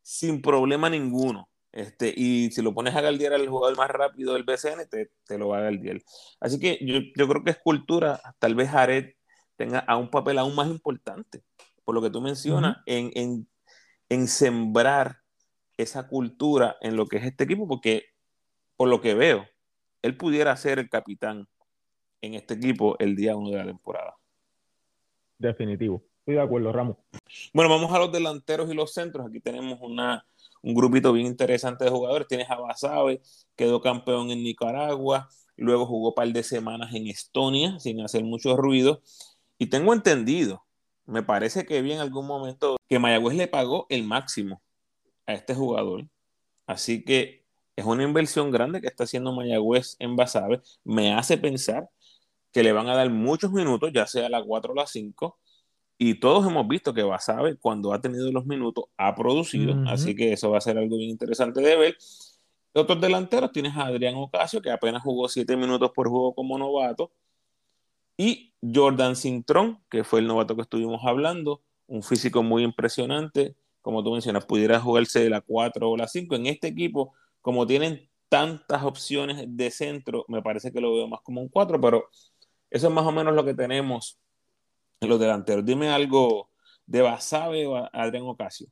[0.02, 1.48] sin problema ninguno.
[1.72, 5.38] Este, y si lo pones a guardiar al jugador más rápido del BCN, te, te
[5.38, 6.00] lo va a guardiar.
[6.40, 9.14] Así que yo, yo, creo que es cultura, tal vez Jared
[9.57, 11.42] tenga a un papel aún más importante,
[11.87, 13.49] por lo que tú mencionas, en, en,
[14.09, 15.20] en sembrar
[15.77, 18.07] esa cultura en lo que es este equipo, porque
[18.77, 19.46] por lo que veo,
[20.03, 21.49] él pudiera ser el capitán
[22.20, 24.16] en este equipo el día 1 de la temporada.
[25.38, 26.03] Definitivo.
[26.18, 26.96] Estoy de acuerdo, Ramos.
[27.55, 29.29] Bueno, vamos a los delanteros y los centros.
[29.29, 30.27] Aquí tenemos una,
[30.62, 32.27] un grupito bien interesante de jugadores.
[32.27, 33.22] Tienes a Basabe,
[33.55, 38.57] quedó campeón en Nicaragua, luego jugó un par de semanas en Estonia sin hacer mucho
[38.57, 39.03] ruido.
[39.57, 40.65] Y tengo entendido,
[41.07, 44.62] me parece que vi en algún momento que Mayagüez le pagó el máximo
[45.27, 46.07] a este jugador.
[46.66, 47.45] Así que
[47.77, 50.61] es una inversión grande que está haciendo Mayagüez en Basabe.
[50.85, 51.88] Me hace pensar
[52.53, 55.38] que le van a dar muchos minutos, ya sea a las 4 o las 5,
[55.99, 60.33] y todos hemos visto que Basabe, cuando ha tenido los minutos, ha producido, así que
[60.33, 61.97] eso va a ser algo bien interesante de ver.
[62.75, 67.12] Otros delanteros tienes a Adrián Ocasio, que apenas jugó 7 minutos por juego como novato,
[68.16, 74.02] y Jordan Cintrón, que fue el novato que estuvimos hablando, un físico muy impresionante, como
[74.02, 76.35] tú mencionas, pudiera jugarse de la 4 o la 5.
[76.35, 81.20] En este equipo, como tienen tantas opciones de centro, me parece que lo veo más
[81.20, 82.09] como un 4, pero
[82.70, 84.18] eso es más o menos lo que tenemos
[85.00, 85.64] en los delanteros.
[85.64, 86.48] Dime algo
[86.87, 88.68] de Basabe o Adrián Ocasio.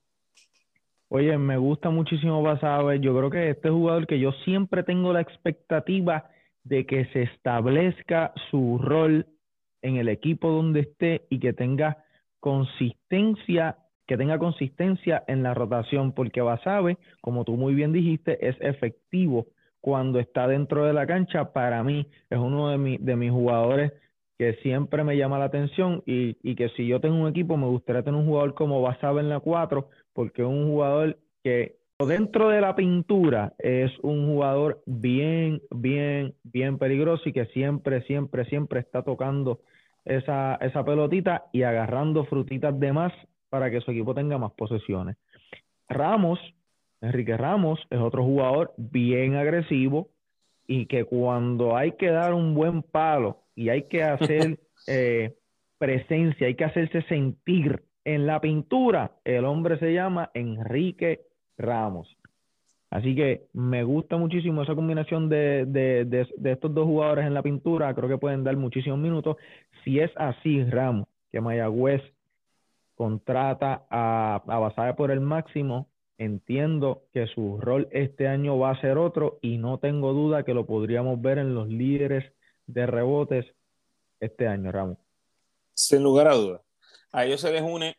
[1.08, 2.98] Oye, me gusta muchísimo Basabe.
[2.98, 6.28] Yo creo que este jugador que yo siempre tengo la expectativa
[6.64, 9.26] de que se establezca su rol
[9.84, 12.04] en el equipo donde esté y que tenga
[12.40, 18.56] consistencia, que tenga consistencia en la rotación, porque Basabe, como tú muy bien dijiste, es
[18.60, 19.46] efectivo
[19.80, 23.92] cuando está dentro de la cancha, para mí es uno de, de mis jugadores
[24.38, 27.66] que siempre me llama la atención y, y, que si yo tengo un equipo me
[27.66, 32.48] gustaría tener un jugador como Basabe en la 4, porque es un jugador que dentro
[32.48, 38.80] de la pintura es un jugador bien, bien, bien peligroso y que siempre, siempre, siempre
[38.80, 39.60] está tocando
[40.04, 43.12] esa, esa pelotita y agarrando frutitas de más
[43.48, 45.16] para que su equipo tenga más posesiones.
[45.88, 46.38] Ramos
[47.04, 50.08] Enrique Ramos es otro jugador bien agresivo
[50.66, 55.34] y que cuando hay que dar un buen palo y hay que hacer eh,
[55.78, 61.20] presencia, hay que hacerse sentir en la pintura, el hombre se llama Enrique
[61.58, 62.16] Ramos.
[62.90, 67.92] Así que me gusta muchísimo esa combinación de, de, estos dos jugadores en la pintura.
[67.92, 69.36] Creo que pueden dar muchísimos minutos.
[69.84, 72.02] Si es así, Ramos, que Mayagüez
[72.94, 78.98] contrata a, a por el máximo, Entiendo que su rol este año va a ser
[78.98, 82.32] otro y no tengo duda que lo podríamos ver en los líderes
[82.66, 83.46] de rebotes
[84.20, 84.98] este año, Ramos.
[85.74, 86.60] Sin lugar a dudas.
[87.10, 87.96] A ellos se les une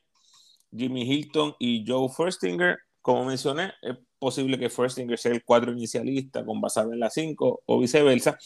[0.72, 2.78] Jimmy Hilton y Joe Firstinger.
[3.02, 7.64] Como mencioné, es posible que Firstinger sea el cuadro inicialista con basado en la 5
[7.66, 8.38] o viceversa,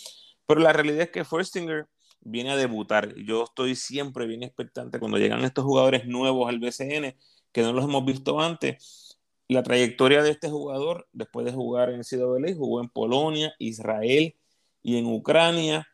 [0.48, 1.86] pero la realidad es que Firstinger
[2.22, 3.16] viene a debutar.
[3.16, 7.16] Yo estoy siempre bien expectante cuando llegan estos jugadores nuevos al BCN
[7.52, 9.10] que no los hemos visto antes
[9.50, 14.36] la trayectoria de este jugador, después de jugar en CWA, jugó en Polonia, Israel
[14.84, 15.88] y en Ucrania.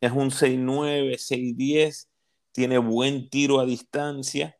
[0.00, 2.08] Es un 6'9, 6'10,
[2.52, 4.58] tiene buen tiro a distancia,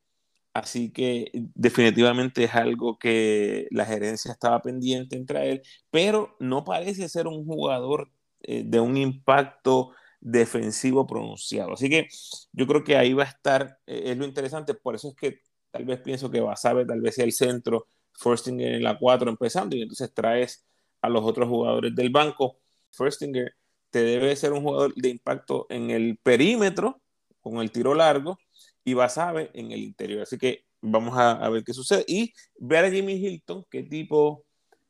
[0.55, 7.09] así que definitivamente es algo que la gerencia estaba pendiente en traer, pero no parece
[7.09, 8.11] ser un jugador
[8.41, 11.75] eh, de un impacto defensivo pronunciado.
[11.75, 12.09] Así que
[12.53, 15.41] yo creo que ahí va a estar, eh, es lo interesante, por eso es que
[15.71, 19.77] tal vez pienso que Basabe tal vez sea el centro Forstinger en la 4 empezando
[19.77, 20.67] y entonces traes
[21.01, 22.59] a los otros jugadores del banco.
[22.91, 23.53] Forstinger
[23.91, 27.01] te debe ser un jugador de impacto en el perímetro
[27.41, 28.39] con el tiro largo
[28.85, 30.23] y Basabe en el interior.
[30.23, 34.45] Así que vamos a, ver qué sucede y ver a Jimmy Hilton qué tipo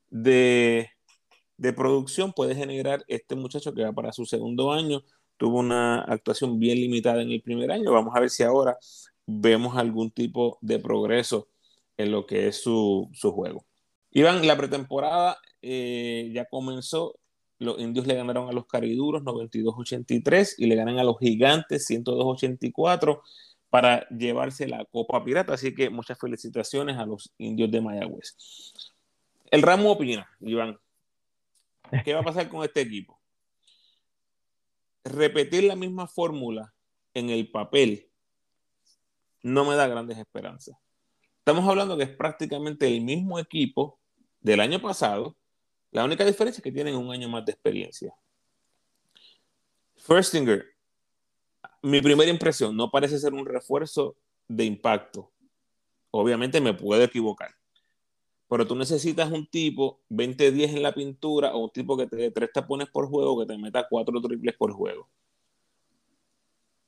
[0.09, 0.89] de,
[1.57, 5.03] de producción puede generar este muchacho que va para su segundo año.
[5.39, 7.93] Tuvo una actuación bien limitada en el primer año.
[7.93, 8.77] Vamos a ver si ahora
[9.25, 11.47] vemos algún tipo de progreso
[11.95, 13.65] en lo que es su, juego.
[14.11, 17.17] Iván, la pretemporada eh, ya comenzó.
[17.57, 23.21] Los indios le ganaron a los cariduros 92-83 y le ganan a los gigantes 102-84
[23.69, 25.53] para llevarse la Copa Pirata.
[25.53, 28.35] Así que muchas felicitaciones a los indios de Mayagüez.
[29.49, 30.77] El ramo opina, Iván.
[32.03, 33.18] ¿Qué va a pasar con este equipo?
[35.03, 36.73] Repetir la misma fórmula
[37.13, 38.09] en el papel
[39.41, 40.77] no me da grandes esperanzas.
[41.39, 43.99] Estamos hablando que es prácticamente el mismo equipo
[44.41, 45.35] del año pasado.
[45.91, 48.13] La única diferencia es que tienen un año más de experiencia.
[49.95, 50.65] Firstinger,
[51.81, 55.31] mi primera impresión, no parece ser un refuerzo de impacto.
[56.11, 57.58] Obviamente me puedo equivocar.
[58.49, 62.31] Pero tú necesitas un tipo 20-10 en la pintura o un tipo que te dé
[62.31, 65.07] tres tapones por juego, que te meta cuatro triples por juego.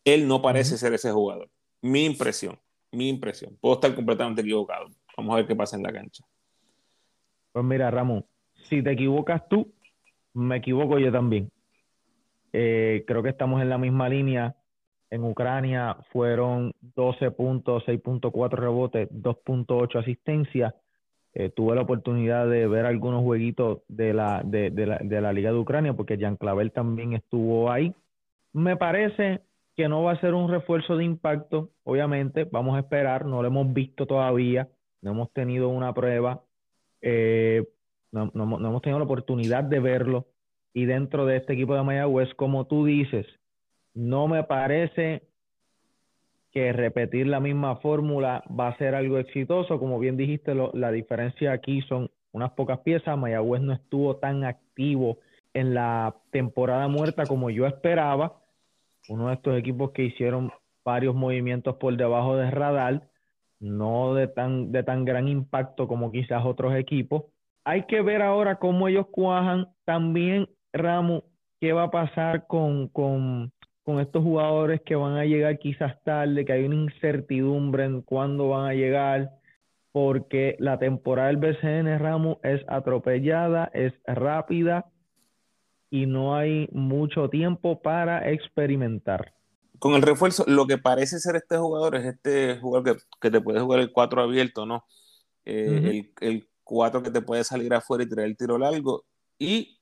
[0.04, 1.50] Él no parece ser ese jugador.
[1.82, 2.60] Mi impresión
[2.92, 3.58] mi impresión.
[3.60, 4.88] Puedo estar completamente equivocado.
[5.18, 6.24] Vamos a ver qué pasa en la cancha.
[7.52, 8.26] Pues mira, Ramón,
[8.70, 9.74] si te equivocas tú,
[10.34, 11.52] me equivoco yo también.
[12.54, 14.56] Eh, creo que estamos en la misma línea.
[15.10, 20.74] En Ucrania fueron 12 puntos, 6.4 rebotes, 2.8 asistencias.
[21.34, 25.52] Eh, tuve la oportunidad de ver algunos jueguitos de la, de, la, de la Liga
[25.52, 27.96] de Ucrania porque Jean Clavel también estuvo ahí.
[28.52, 29.42] Me parece
[29.76, 33.48] que no va a ser un refuerzo de impacto, obviamente, vamos a esperar, no lo
[33.48, 34.68] hemos visto todavía,
[35.02, 36.44] no hemos tenido una prueba,
[37.02, 37.66] eh,
[38.12, 40.28] no, hemos tenido la oportunidad de verlo,
[40.74, 43.26] y dentro de este equipo de Mayagüez, como tú dices,
[43.94, 45.24] no me parece
[46.52, 51.54] que repetir la misma fórmula va a ser algo exitoso, como bien dijiste, la diferencia
[51.54, 55.18] aquí son unas pocas piezas, Mayagüez no estuvo tan activo
[55.54, 58.42] en la temporada muerta como yo esperaba,
[59.10, 60.52] uno de estos equipos que hicieron
[60.84, 63.08] varios movimientos por debajo de radar,
[63.60, 67.26] no de tan, de tan gran impacto como quizás otros equipos.
[67.64, 69.68] Hay que ver ahora cómo ellos cuajan.
[69.86, 71.24] También, Ramos,
[71.60, 73.52] qué va a pasar con, con,
[73.84, 78.50] con estos jugadores que van a llegar quizás tarde, que hay una incertidumbre en cuándo
[78.50, 79.32] van a llegar,
[79.92, 84.86] porque la temporada del BCN Ramos es atropellada, es rápida
[85.90, 89.34] y no hay mucho tiempo para experimentar.
[89.80, 93.60] Con el refuerzo, lo que parece ser este jugador es este jugador que, te puede
[93.60, 94.86] jugar el 4 abierto, ¿no?
[95.44, 99.04] Eh, el, 4 que te puede salir afuera y tirar el tiro largo.
[99.38, 99.81] Y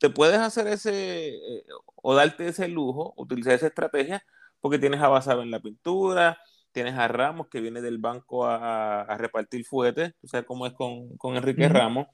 [0.00, 1.64] te puedes hacer ese, eh,
[1.96, 4.24] o darte ese lujo, utilizar esa estrategia,
[4.60, 6.38] porque tienes a Basaba en la pintura,
[6.72, 11.36] tienes a Ramos que viene del banco a, repartir fuetes, o sea cómo es con,
[11.36, 12.08] Enrique Ramos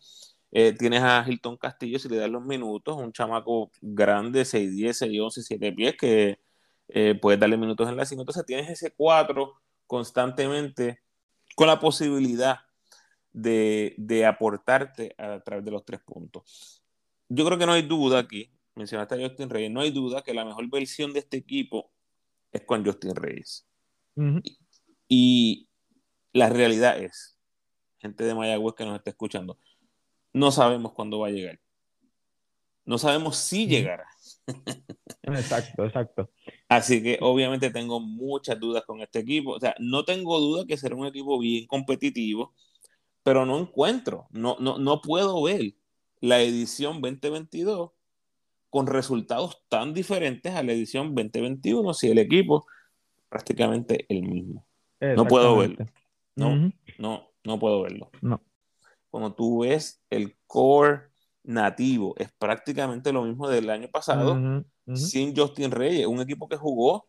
[0.53, 5.43] eh, tienes a Hilton Castillo, si le das los minutos, un chamaco grande, 6'10, 6'11,
[5.43, 6.41] 7 pies, que
[6.89, 8.23] eh, puedes darle minutos en la 5.
[8.23, 9.53] Entonces tienes ese 4
[9.87, 11.01] constantemente
[11.57, 12.61] con la posibilidad
[13.33, 16.76] de, aportarte a través de los tres puntos.
[17.29, 20.35] Yo creo que no hay duda aquí, mencionaste a Justin Reyes, no hay duda que
[20.35, 21.91] la mejor versión de este equipo
[22.53, 23.67] es con Justin Reyes.
[25.09, 25.69] y,
[26.33, 27.39] la realidad es,
[27.99, 29.59] gente de Mayagüez que nos está escuchando,
[30.33, 31.59] no sabemos cuándo va a llegar.
[32.85, 34.07] No sabemos si llegará.
[35.23, 36.31] Exacto, exacto.
[36.69, 39.53] Así que obviamente tengo muchas dudas con este equipo.
[39.53, 42.55] O sea, no tengo duda que será un equipo bien competitivo,
[43.23, 45.75] pero no encuentro, no, no, no puedo ver
[46.21, 47.91] la edición 2022
[48.71, 52.67] con resultados tan diferentes a la edición 2021 si el equipo
[53.29, 54.67] prácticamente el mismo.
[55.01, 55.87] No puedo verlo.
[56.35, 58.11] No, no, no puedo verlo.
[58.21, 58.41] No
[59.17, 61.09] cuando tú ves el core
[61.43, 64.63] nativo, es prácticamente lo mismo del año pasado,
[64.93, 67.09] sin Justin Reyes, un equipo que jugó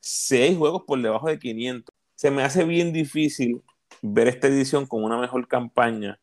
[0.00, 1.94] seis juegos por debajo de 500.
[2.16, 3.62] Se me hace bien difícil
[4.02, 6.18] ver esta edición con una mejor campaña,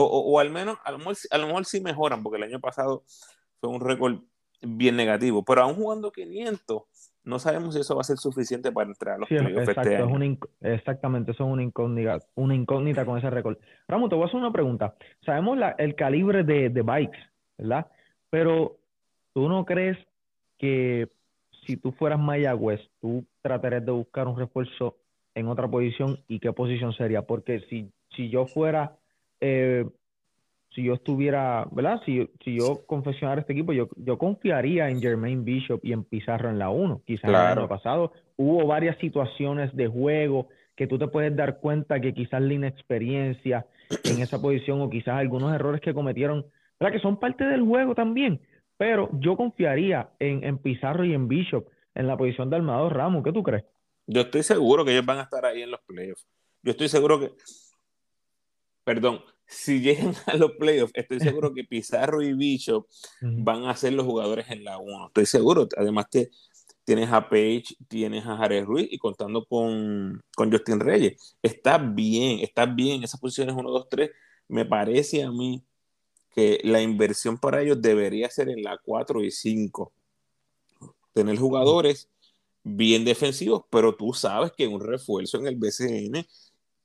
[0.00, 3.04] o, al menos, a lo, mejor, a lo mejor sí mejoran, porque el año pasado
[3.60, 4.20] fue un récord
[4.62, 6.82] bien negativo, pero aún jugando 500,
[7.24, 11.32] no sabemos si eso va a ser suficiente para entrar a los playoffs este exactamente,
[11.32, 13.58] eso es una incógnita, una incógnita con ese récord.
[13.86, 14.94] Ramos, te voy a hacer una pregunta.
[15.24, 17.18] Sabemos el calibre de, de bikes,
[17.58, 17.86] ¿verdad?
[18.30, 18.78] Pero
[19.34, 19.98] tú no crees
[20.58, 21.08] que
[21.66, 24.96] si tú fueras Mayagüez, tú tratarías de buscar un refuerzo
[25.34, 27.22] en otra posición y qué posición sería?
[27.22, 28.96] Porque si, si yo fuera
[29.40, 29.84] eh,
[30.74, 32.00] si yo estuviera, ¿verdad?
[32.04, 36.50] Si, si yo confesionara este equipo, yo, yo confiaría en Jermaine Bishop y en Pizarro
[36.50, 37.02] en la 1.
[37.06, 42.00] Quizás el año pasado hubo varias situaciones de juego que tú te puedes dar cuenta
[42.00, 43.66] que quizás la inexperiencia
[44.04, 46.46] en esa posición o quizás algunos errores que cometieron,
[46.78, 46.92] ¿verdad?
[46.92, 48.40] Que son parte del juego también.
[48.76, 51.66] Pero yo confiaría en, en Pizarro y en Bishop
[51.96, 53.24] en la posición de Armador Ramos.
[53.24, 53.64] ¿Qué tú crees?
[54.06, 56.26] Yo estoy seguro que ellos van a estar ahí en los playoffs.
[56.62, 57.30] Yo estoy seguro que,
[58.88, 62.86] perdón, si llegan a los playoffs, estoy seguro que Pizarro y Bishop
[63.20, 65.08] van a ser los jugadores en la 1.
[65.08, 65.68] Estoy seguro.
[65.76, 66.30] Además, que
[66.84, 71.36] tienes a Page, tienes a Jared Ruiz y contando con, con Justin Reyes.
[71.42, 73.04] Está bien, está bien.
[73.04, 74.10] Esas posiciones 1, 2, 3.
[74.48, 75.62] Me parece a mí
[76.34, 79.92] que la inversión para ellos debería ser en la 4 y 5.
[81.12, 82.08] Tener jugadores
[82.62, 86.26] bien defensivos, pero tú sabes que un refuerzo en el BCN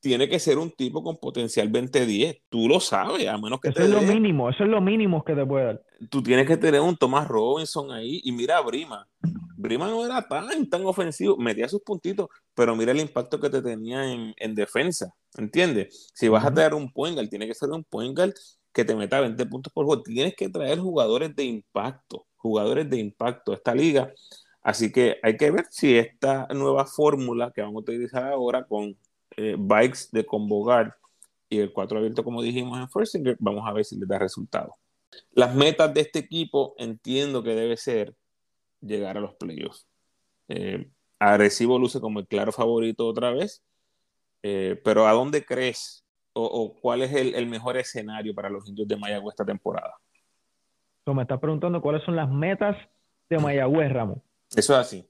[0.03, 2.41] tiene que ser un tipo con potencial 20-10.
[2.49, 5.33] Tú lo sabes, a menos que eso es lo mínimo, eso es lo mínimo que
[5.33, 5.81] te puede dar.
[6.09, 9.07] Tú tienes que tener un Thomas Robinson ahí y mira a Brima.
[9.55, 13.61] Brima no era tan, tan ofensivo, metía sus puntitos, pero mira el impacto que te
[13.61, 16.11] tenía en, defensa, ¿entiendes?
[16.13, 18.19] Si vas a traer un point tiene que ser un point
[18.73, 20.03] que te meta 20 puntos por juego.
[20.03, 24.11] Tienes que traer jugadores de impacto, jugadores de impacto a esta liga.
[24.61, 28.97] Así que hay que ver si esta nueva fórmula que vamos a utilizar ahora con
[29.37, 30.95] eh, bikes de Convogar
[31.49, 34.75] y el 4 abierto, como dijimos en Firstinger, vamos a ver si les da resultado.
[35.31, 38.15] Las metas de este equipo entiendo que debe ser
[38.81, 39.87] llegar a los playoffs.
[40.47, 43.63] Eh, Agresivo luce como el claro favorito otra vez,
[44.41, 46.03] eh, pero ¿a dónde crees
[46.33, 49.93] o, cuál es el, mejor escenario para los indios de Mayagüez esta temporada?
[51.05, 52.75] me estás preguntando cuáles son las metas
[53.29, 54.19] de Mayagüez, Ramos.
[54.55, 55.09] Eso es así.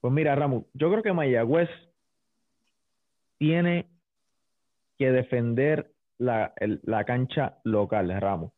[0.00, 1.68] Pues mira, Ramos, yo creo que Mayagüez
[3.44, 3.84] tiene
[4.98, 6.54] que defender la,
[7.06, 8.52] cancha local, Ramos.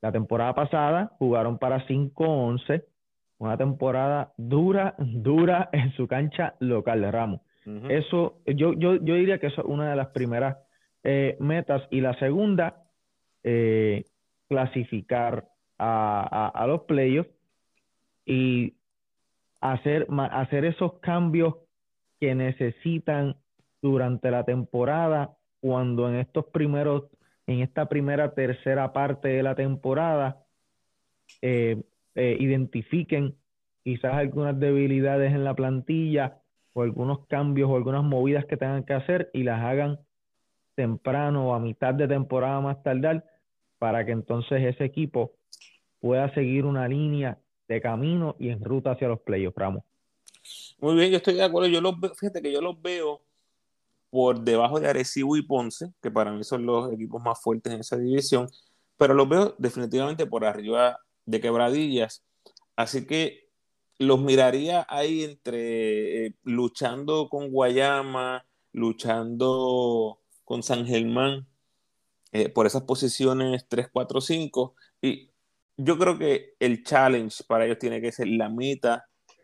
[0.00, 2.84] La temporada pasada jugaron para 5-11,
[3.38, 7.40] una temporada dura, dura en su cancha local, Ramos.
[7.88, 10.58] Eso, yo, yo, yo diría que eso es una de las primeras
[11.02, 11.82] eh, metas.
[11.90, 12.84] Y la segunda,
[13.42, 14.04] eh,
[14.48, 17.30] clasificar a, a, los playoffs
[18.24, 18.74] y
[19.60, 21.56] hacer, hacer esos cambios
[22.20, 23.34] que necesitan
[23.82, 27.04] durante la temporada, cuando en estos primeros,
[27.46, 30.44] en esta primera tercera parte de la temporada,
[31.42, 31.82] eh,
[32.14, 33.36] eh, identifiquen
[33.82, 36.38] quizás algunas debilidades en la plantilla
[36.72, 39.98] o algunos cambios o algunas movidas que tengan que hacer y las hagan
[40.74, 43.24] temprano o a mitad de temporada más tardar
[43.78, 45.32] para que entonces ese equipo
[46.00, 49.84] pueda seguir una línea de camino y en ruta hacia los playoffs, Ramos.
[50.80, 51.68] Muy bien, yo estoy de acuerdo.
[51.68, 53.20] Yo los fíjate que yo los veo
[54.10, 57.80] por debajo de Arecibo y Ponce, que para mí son los equipos más fuertes en
[57.80, 58.48] esa división,
[58.96, 62.24] pero los veo definitivamente por arriba de Quebradillas.
[62.76, 63.48] Así que
[63.98, 71.46] los miraría ahí entre eh, luchando con Guayama, luchando con San Germán,
[72.32, 74.74] eh, por esas posiciones 3, 4, 5.
[75.02, 75.30] Y
[75.76, 79.00] yo creo que el challenge para ellos tiene que ser la mitad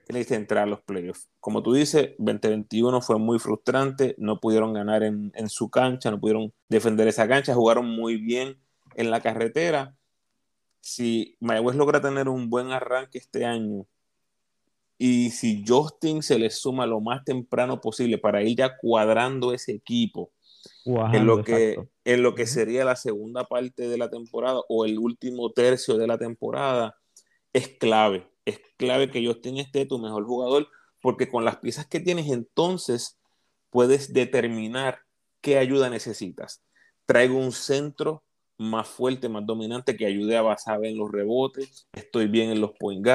[0.07, 1.29] tiene que entrar a los playoffs.
[1.41, 6.53] Como tú dices, 2021 fue muy frustrante, no pudieron ganar en, su cancha, no pudieron
[6.69, 8.57] defender esa cancha, jugaron muy bien
[8.95, 9.97] en la carretera.
[10.81, 13.85] Si Mayagüez logra tener un buen arranque este año
[14.97, 19.73] y si Justin se le suma lo más temprano posible para ir ya cuadrando ese
[19.73, 20.31] equipo
[20.85, 24.99] en lo, que, en lo que sería la segunda parte de la temporada o el
[24.99, 26.95] último tercio de la temporada,
[27.53, 30.69] es clave es clave que Justin esté tu mejor jugador,
[31.03, 33.19] porque con las piezas que tienes entonces
[33.71, 35.01] puedes determinar
[35.43, 36.63] qué ayuda necesitas.
[37.05, 38.23] Traigo un centro
[38.59, 42.73] más fuerte, más dominante que ayude a Basabe en los rebotes, estoy bien en los
[42.73, 43.07] point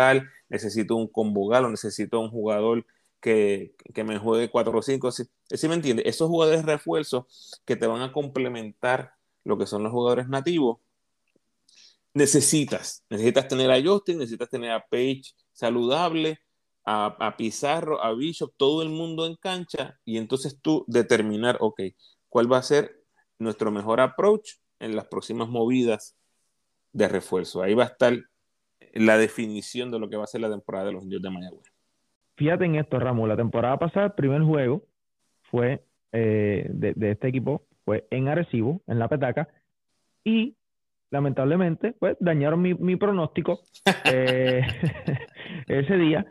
[0.49, 2.85] necesito un combo o necesito un jugador
[3.19, 5.11] que, me juegue 4 o 5.
[5.11, 6.05] ¿Sí, ¿Sí me entiendes?
[6.05, 9.13] Esos jugadores refuerzos que te van a complementar
[9.43, 10.77] lo que son los jugadores nativos,
[12.13, 13.05] necesitas.
[13.09, 16.39] Necesitas tener a Justin, necesitas tener a Page saludable,
[16.85, 21.81] a, Pizarro, a Bishop, todo el mundo en cancha y entonces tú determinar, ok,
[22.27, 23.03] cuál va a ser
[23.39, 26.17] nuestro mejor approach en las próximas movidas
[26.91, 27.61] de refuerzo.
[27.61, 28.17] Ahí va a estar
[28.93, 31.71] la definición de lo que va a ser la temporada de los indios de Mayagüez.
[32.35, 33.29] Fíjate en esto, Ramón.
[33.29, 34.83] La temporada pasada, el primer juego
[35.43, 39.47] fue eh, de, de, este equipo fue en Arecibo, en la petaca,
[40.23, 40.55] y
[41.11, 43.59] lamentablemente, pues dañaron mi, pronóstico
[44.05, 44.61] eh,
[45.67, 46.25] ese día.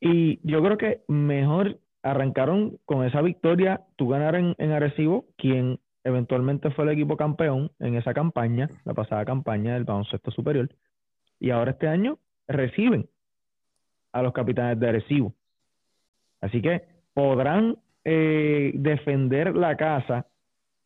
[0.00, 5.78] Y yo creo que mejor arrancaron con esa victoria, tú ganar en, en Arecibo, quien
[6.04, 10.70] eventualmente fue el equipo campeón en esa campaña, la pasada campaña del baloncesto superior,
[11.38, 13.08] y ahora este año reciben
[14.12, 15.34] a los capitanes de Arecibo.
[16.40, 16.82] Así que
[17.12, 20.26] podrán eh, defender la casa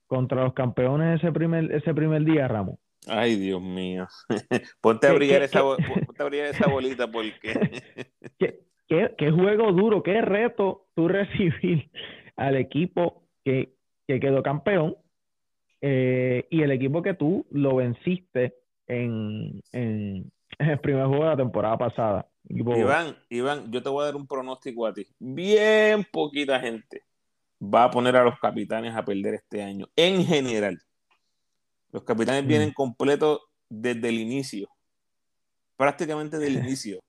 [0.06, 2.78] contra los campeones ese primer, ese primer día, Ramos.
[3.06, 4.06] Ay, Dios mío.
[4.80, 5.62] ponte, a brillar esa,
[6.48, 7.82] esa bolita porque...
[8.88, 11.90] ¿Qué, juego duro, qué reto tú recibir
[12.36, 13.74] al equipo que,
[14.06, 14.96] quedó campeón
[15.80, 21.36] eh, y el equipo que tú lo venciste en, en, el primer juego de la
[21.38, 22.28] temporada pasada.
[22.46, 25.06] Iván, Iván, yo te voy a dar un pronóstico a ti.
[25.18, 27.04] Bien poquita gente
[27.62, 30.82] va a poner a los capitanes a perder este año, en general.
[31.92, 32.74] Los capitanes vienen mm.
[32.74, 34.68] completos desde el inicio,
[35.76, 37.00] prácticamente del inicio.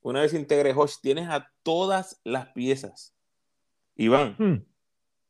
[0.00, 3.12] Una vez integre Hodge, tienes a todas las piezas.
[3.96, 4.64] Iván, mm.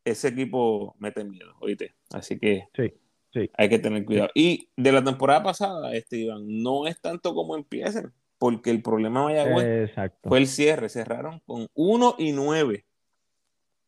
[0.05, 1.95] ese equipo mete miedo, oíste.
[2.13, 2.93] Así que sí,
[3.33, 3.51] sí.
[3.55, 4.31] hay que tener cuidado.
[4.35, 9.21] Y de la temporada pasada, este Iván, no es tanto como empiecen, porque el problema
[9.21, 9.91] de Mayagüez
[10.23, 10.89] fue el cierre.
[10.89, 12.85] Cerraron con 1 y 9.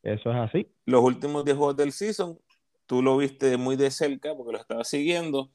[0.03, 0.71] Eso es así.
[0.87, 2.39] Los últimos 10 juegos del season,
[2.89, 5.51] tú lo viste muy de cerca porque lo estabas siguiendo.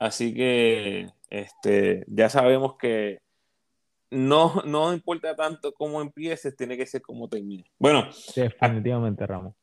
[0.00, 3.18] Así que este, ya sabemos que
[4.10, 7.66] no, no importa tanto cómo empieces, tiene que ser cómo termines.
[7.78, 9.54] Bueno, definitivamente, Ramos.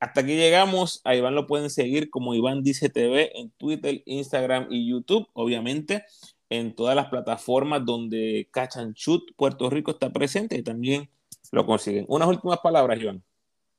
[0.00, 1.00] Hasta aquí llegamos.
[1.04, 6.04] A Iván lo pueden seguir como Iván Dice TV en Twitter, Instagram y YouTube, obviamente
[6.50, 8.94] en todas las plataformas donde Cachan
[9.36, 11.08] Puerto Rico está presente y también
[11.50, 12.04] lo consiguen.
[12.08, 13.22] Unas últimas palabras, Iván.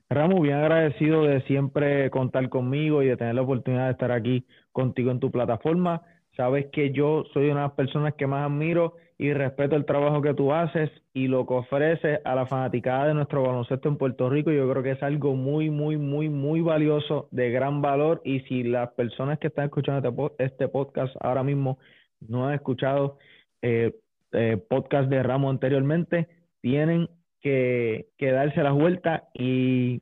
[0.10, 4.46] Ramos, bien agradecido de siempre contar conmigo y de tener la oportunidad de estar aquí
[4.72, 6.02] contigo en tu plataforma.
[6.38, 10.22] Sabes que yo soy una de las personas que más admiro y respeto el trabajo
[10.22, 14.30] que tú haces y lo que ofreces a la fanaticada de nuestro baloncesto en Puerto
[14.30, 14.52] Rico.
[14.52, 18.22] Yo creo que es algo muy, muy, muy, muy valioso, de gran valor.
[18.24, 21.80] Y si las personas que están escuchando este, este podcast ahora mismo
[22.22, 23.18] no han escuchado
[23.62, 23.94] eh,
[24.32, 26.30] eh, podcast de Ramos anteriormente,
[26.62, 27.10] tienen
[27.42, 30.02] que, darse la vuelta y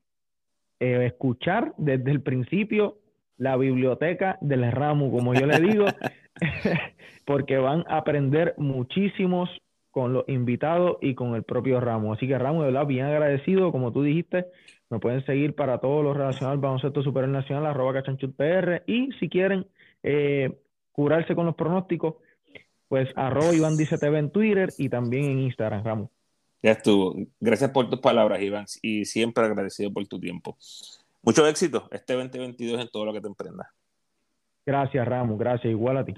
[0.80, 2.98] eh, escuchar desde el principio
[3.38, 5.86] la biblioteca del ramo, como yo le digo,
[7.26, 9.50] porque van a aprender muchísimos
[9.96, 12.12] con los invitados y con el propio Ramo.
[12.12, 14.46] Así que Ramo, de verdad, bien agradecido, como tú dijiste,
[14.90, 19.30] me pueden seguir para todo lo relacionado al baloncesto superior nacional, arroba cachanchutpr, y si
[19.30, 19.66] quieren
[20.04, 20.52] eh,
[20.92, 22.16] curarse con los pronósticos,
[22.90, 26.12] pues arroba Iván Dice TV en Twitter y también en Instagram, Ramo.
[26.66, 27.14] Ya estuvo.
[27.40, 30.58] Gracias por tus palabras, Iván, y siempre agradecido por tu tiempo.
[31.22, 33.68] Mucho éxito este 2022 en todo lo que te emprendas.
[34.66, 35.38] Gracias, Ramos.
[35.38, 35.70] Gracias.
[35.70, 36.16] Igual a ti.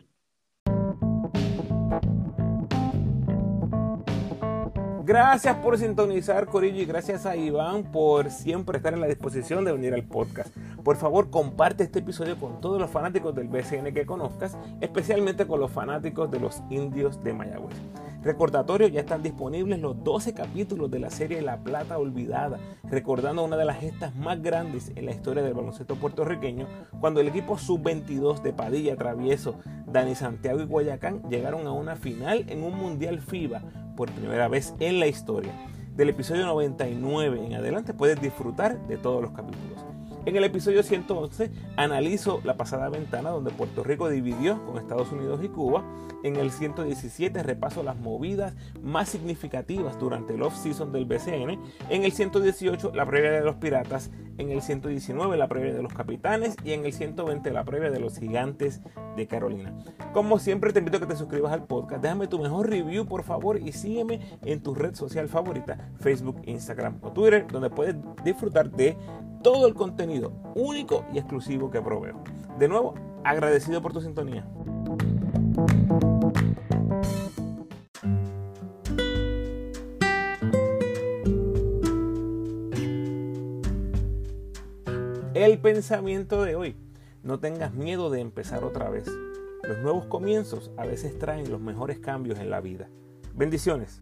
[5.03, 9.73] Gracias por sintonizar, Corillo, y gracias a Iván por siempre estar en la disposición de
[9.73, 10.55] venir al podcast.
[10.88, 15.59] Por favor, comparte este episodio con todos los fanáticos del BCN que conozcas, especialmente con
[15.59, 17.75] los fanáticos de los indios de Mayagüez.
[18.23, 23.57] Recordatorio, ya están disponibles los 12 capítulos de la serie La Plata Olvidada, recordando una
[23.57, 26.69] de las gestas más grandes en la historia del baloncesto puertorriqueño,
[27.01, 29.55] cuando el equipo sub-22 de Padilla, Travieso,
[29.88, 33.61] Dani Santiago y Guayacán llegaron a una final en un Mundial FIBA
[33.97, 35.51] por primera vez en la historia.
[35.97, 39.96] Del episodio 99 en adelante puedes disfrutar de todos los capítulos.
[40.28, 45.39] En el episodio 111 analizo la pasada ventana donde Puerto Rico dividió con Estados Unidos
[45.41, 45.86] y Cuba.
[46.21, 48.53] En el 117 repaso las movidas
[48.84, 51.57] más significativas durante el off-season del BCN.
[51.89, 54.11] En el 118 la previa de los Piratas.
[54.38, 56.57] En el 119 la previa de los Capitanes.
[56.61, 58.82] Y en el 120 la previa de los Gigantes
[59.15, 59.73] de Carolina.
[60.11, 62.01] Como siempre te invito a que te suscribas al podcast.
[62.03, 66.97] Déjame tu mejor review por favor y sígueme en tu red social favorita, Facebook, Instagram
[67.01, 68.97] o Twitter, donde puedes disfrutar de
[69.41, 69.73] todo el
[70.55, 72.22] único y exclusivo que proveo.
[72.57, 74.47] De nuevo, agradecido por tu sintonía.
[85.34, 86.76] El pensamiento de hoy.
[87.24, 89.07] No tengas miedo de empezar otra vez.
[89.63, 92.89] Los nuevos comienzos a veces traen los mejores cambios en la vida.
[93.36, 94.01] Bendiciones.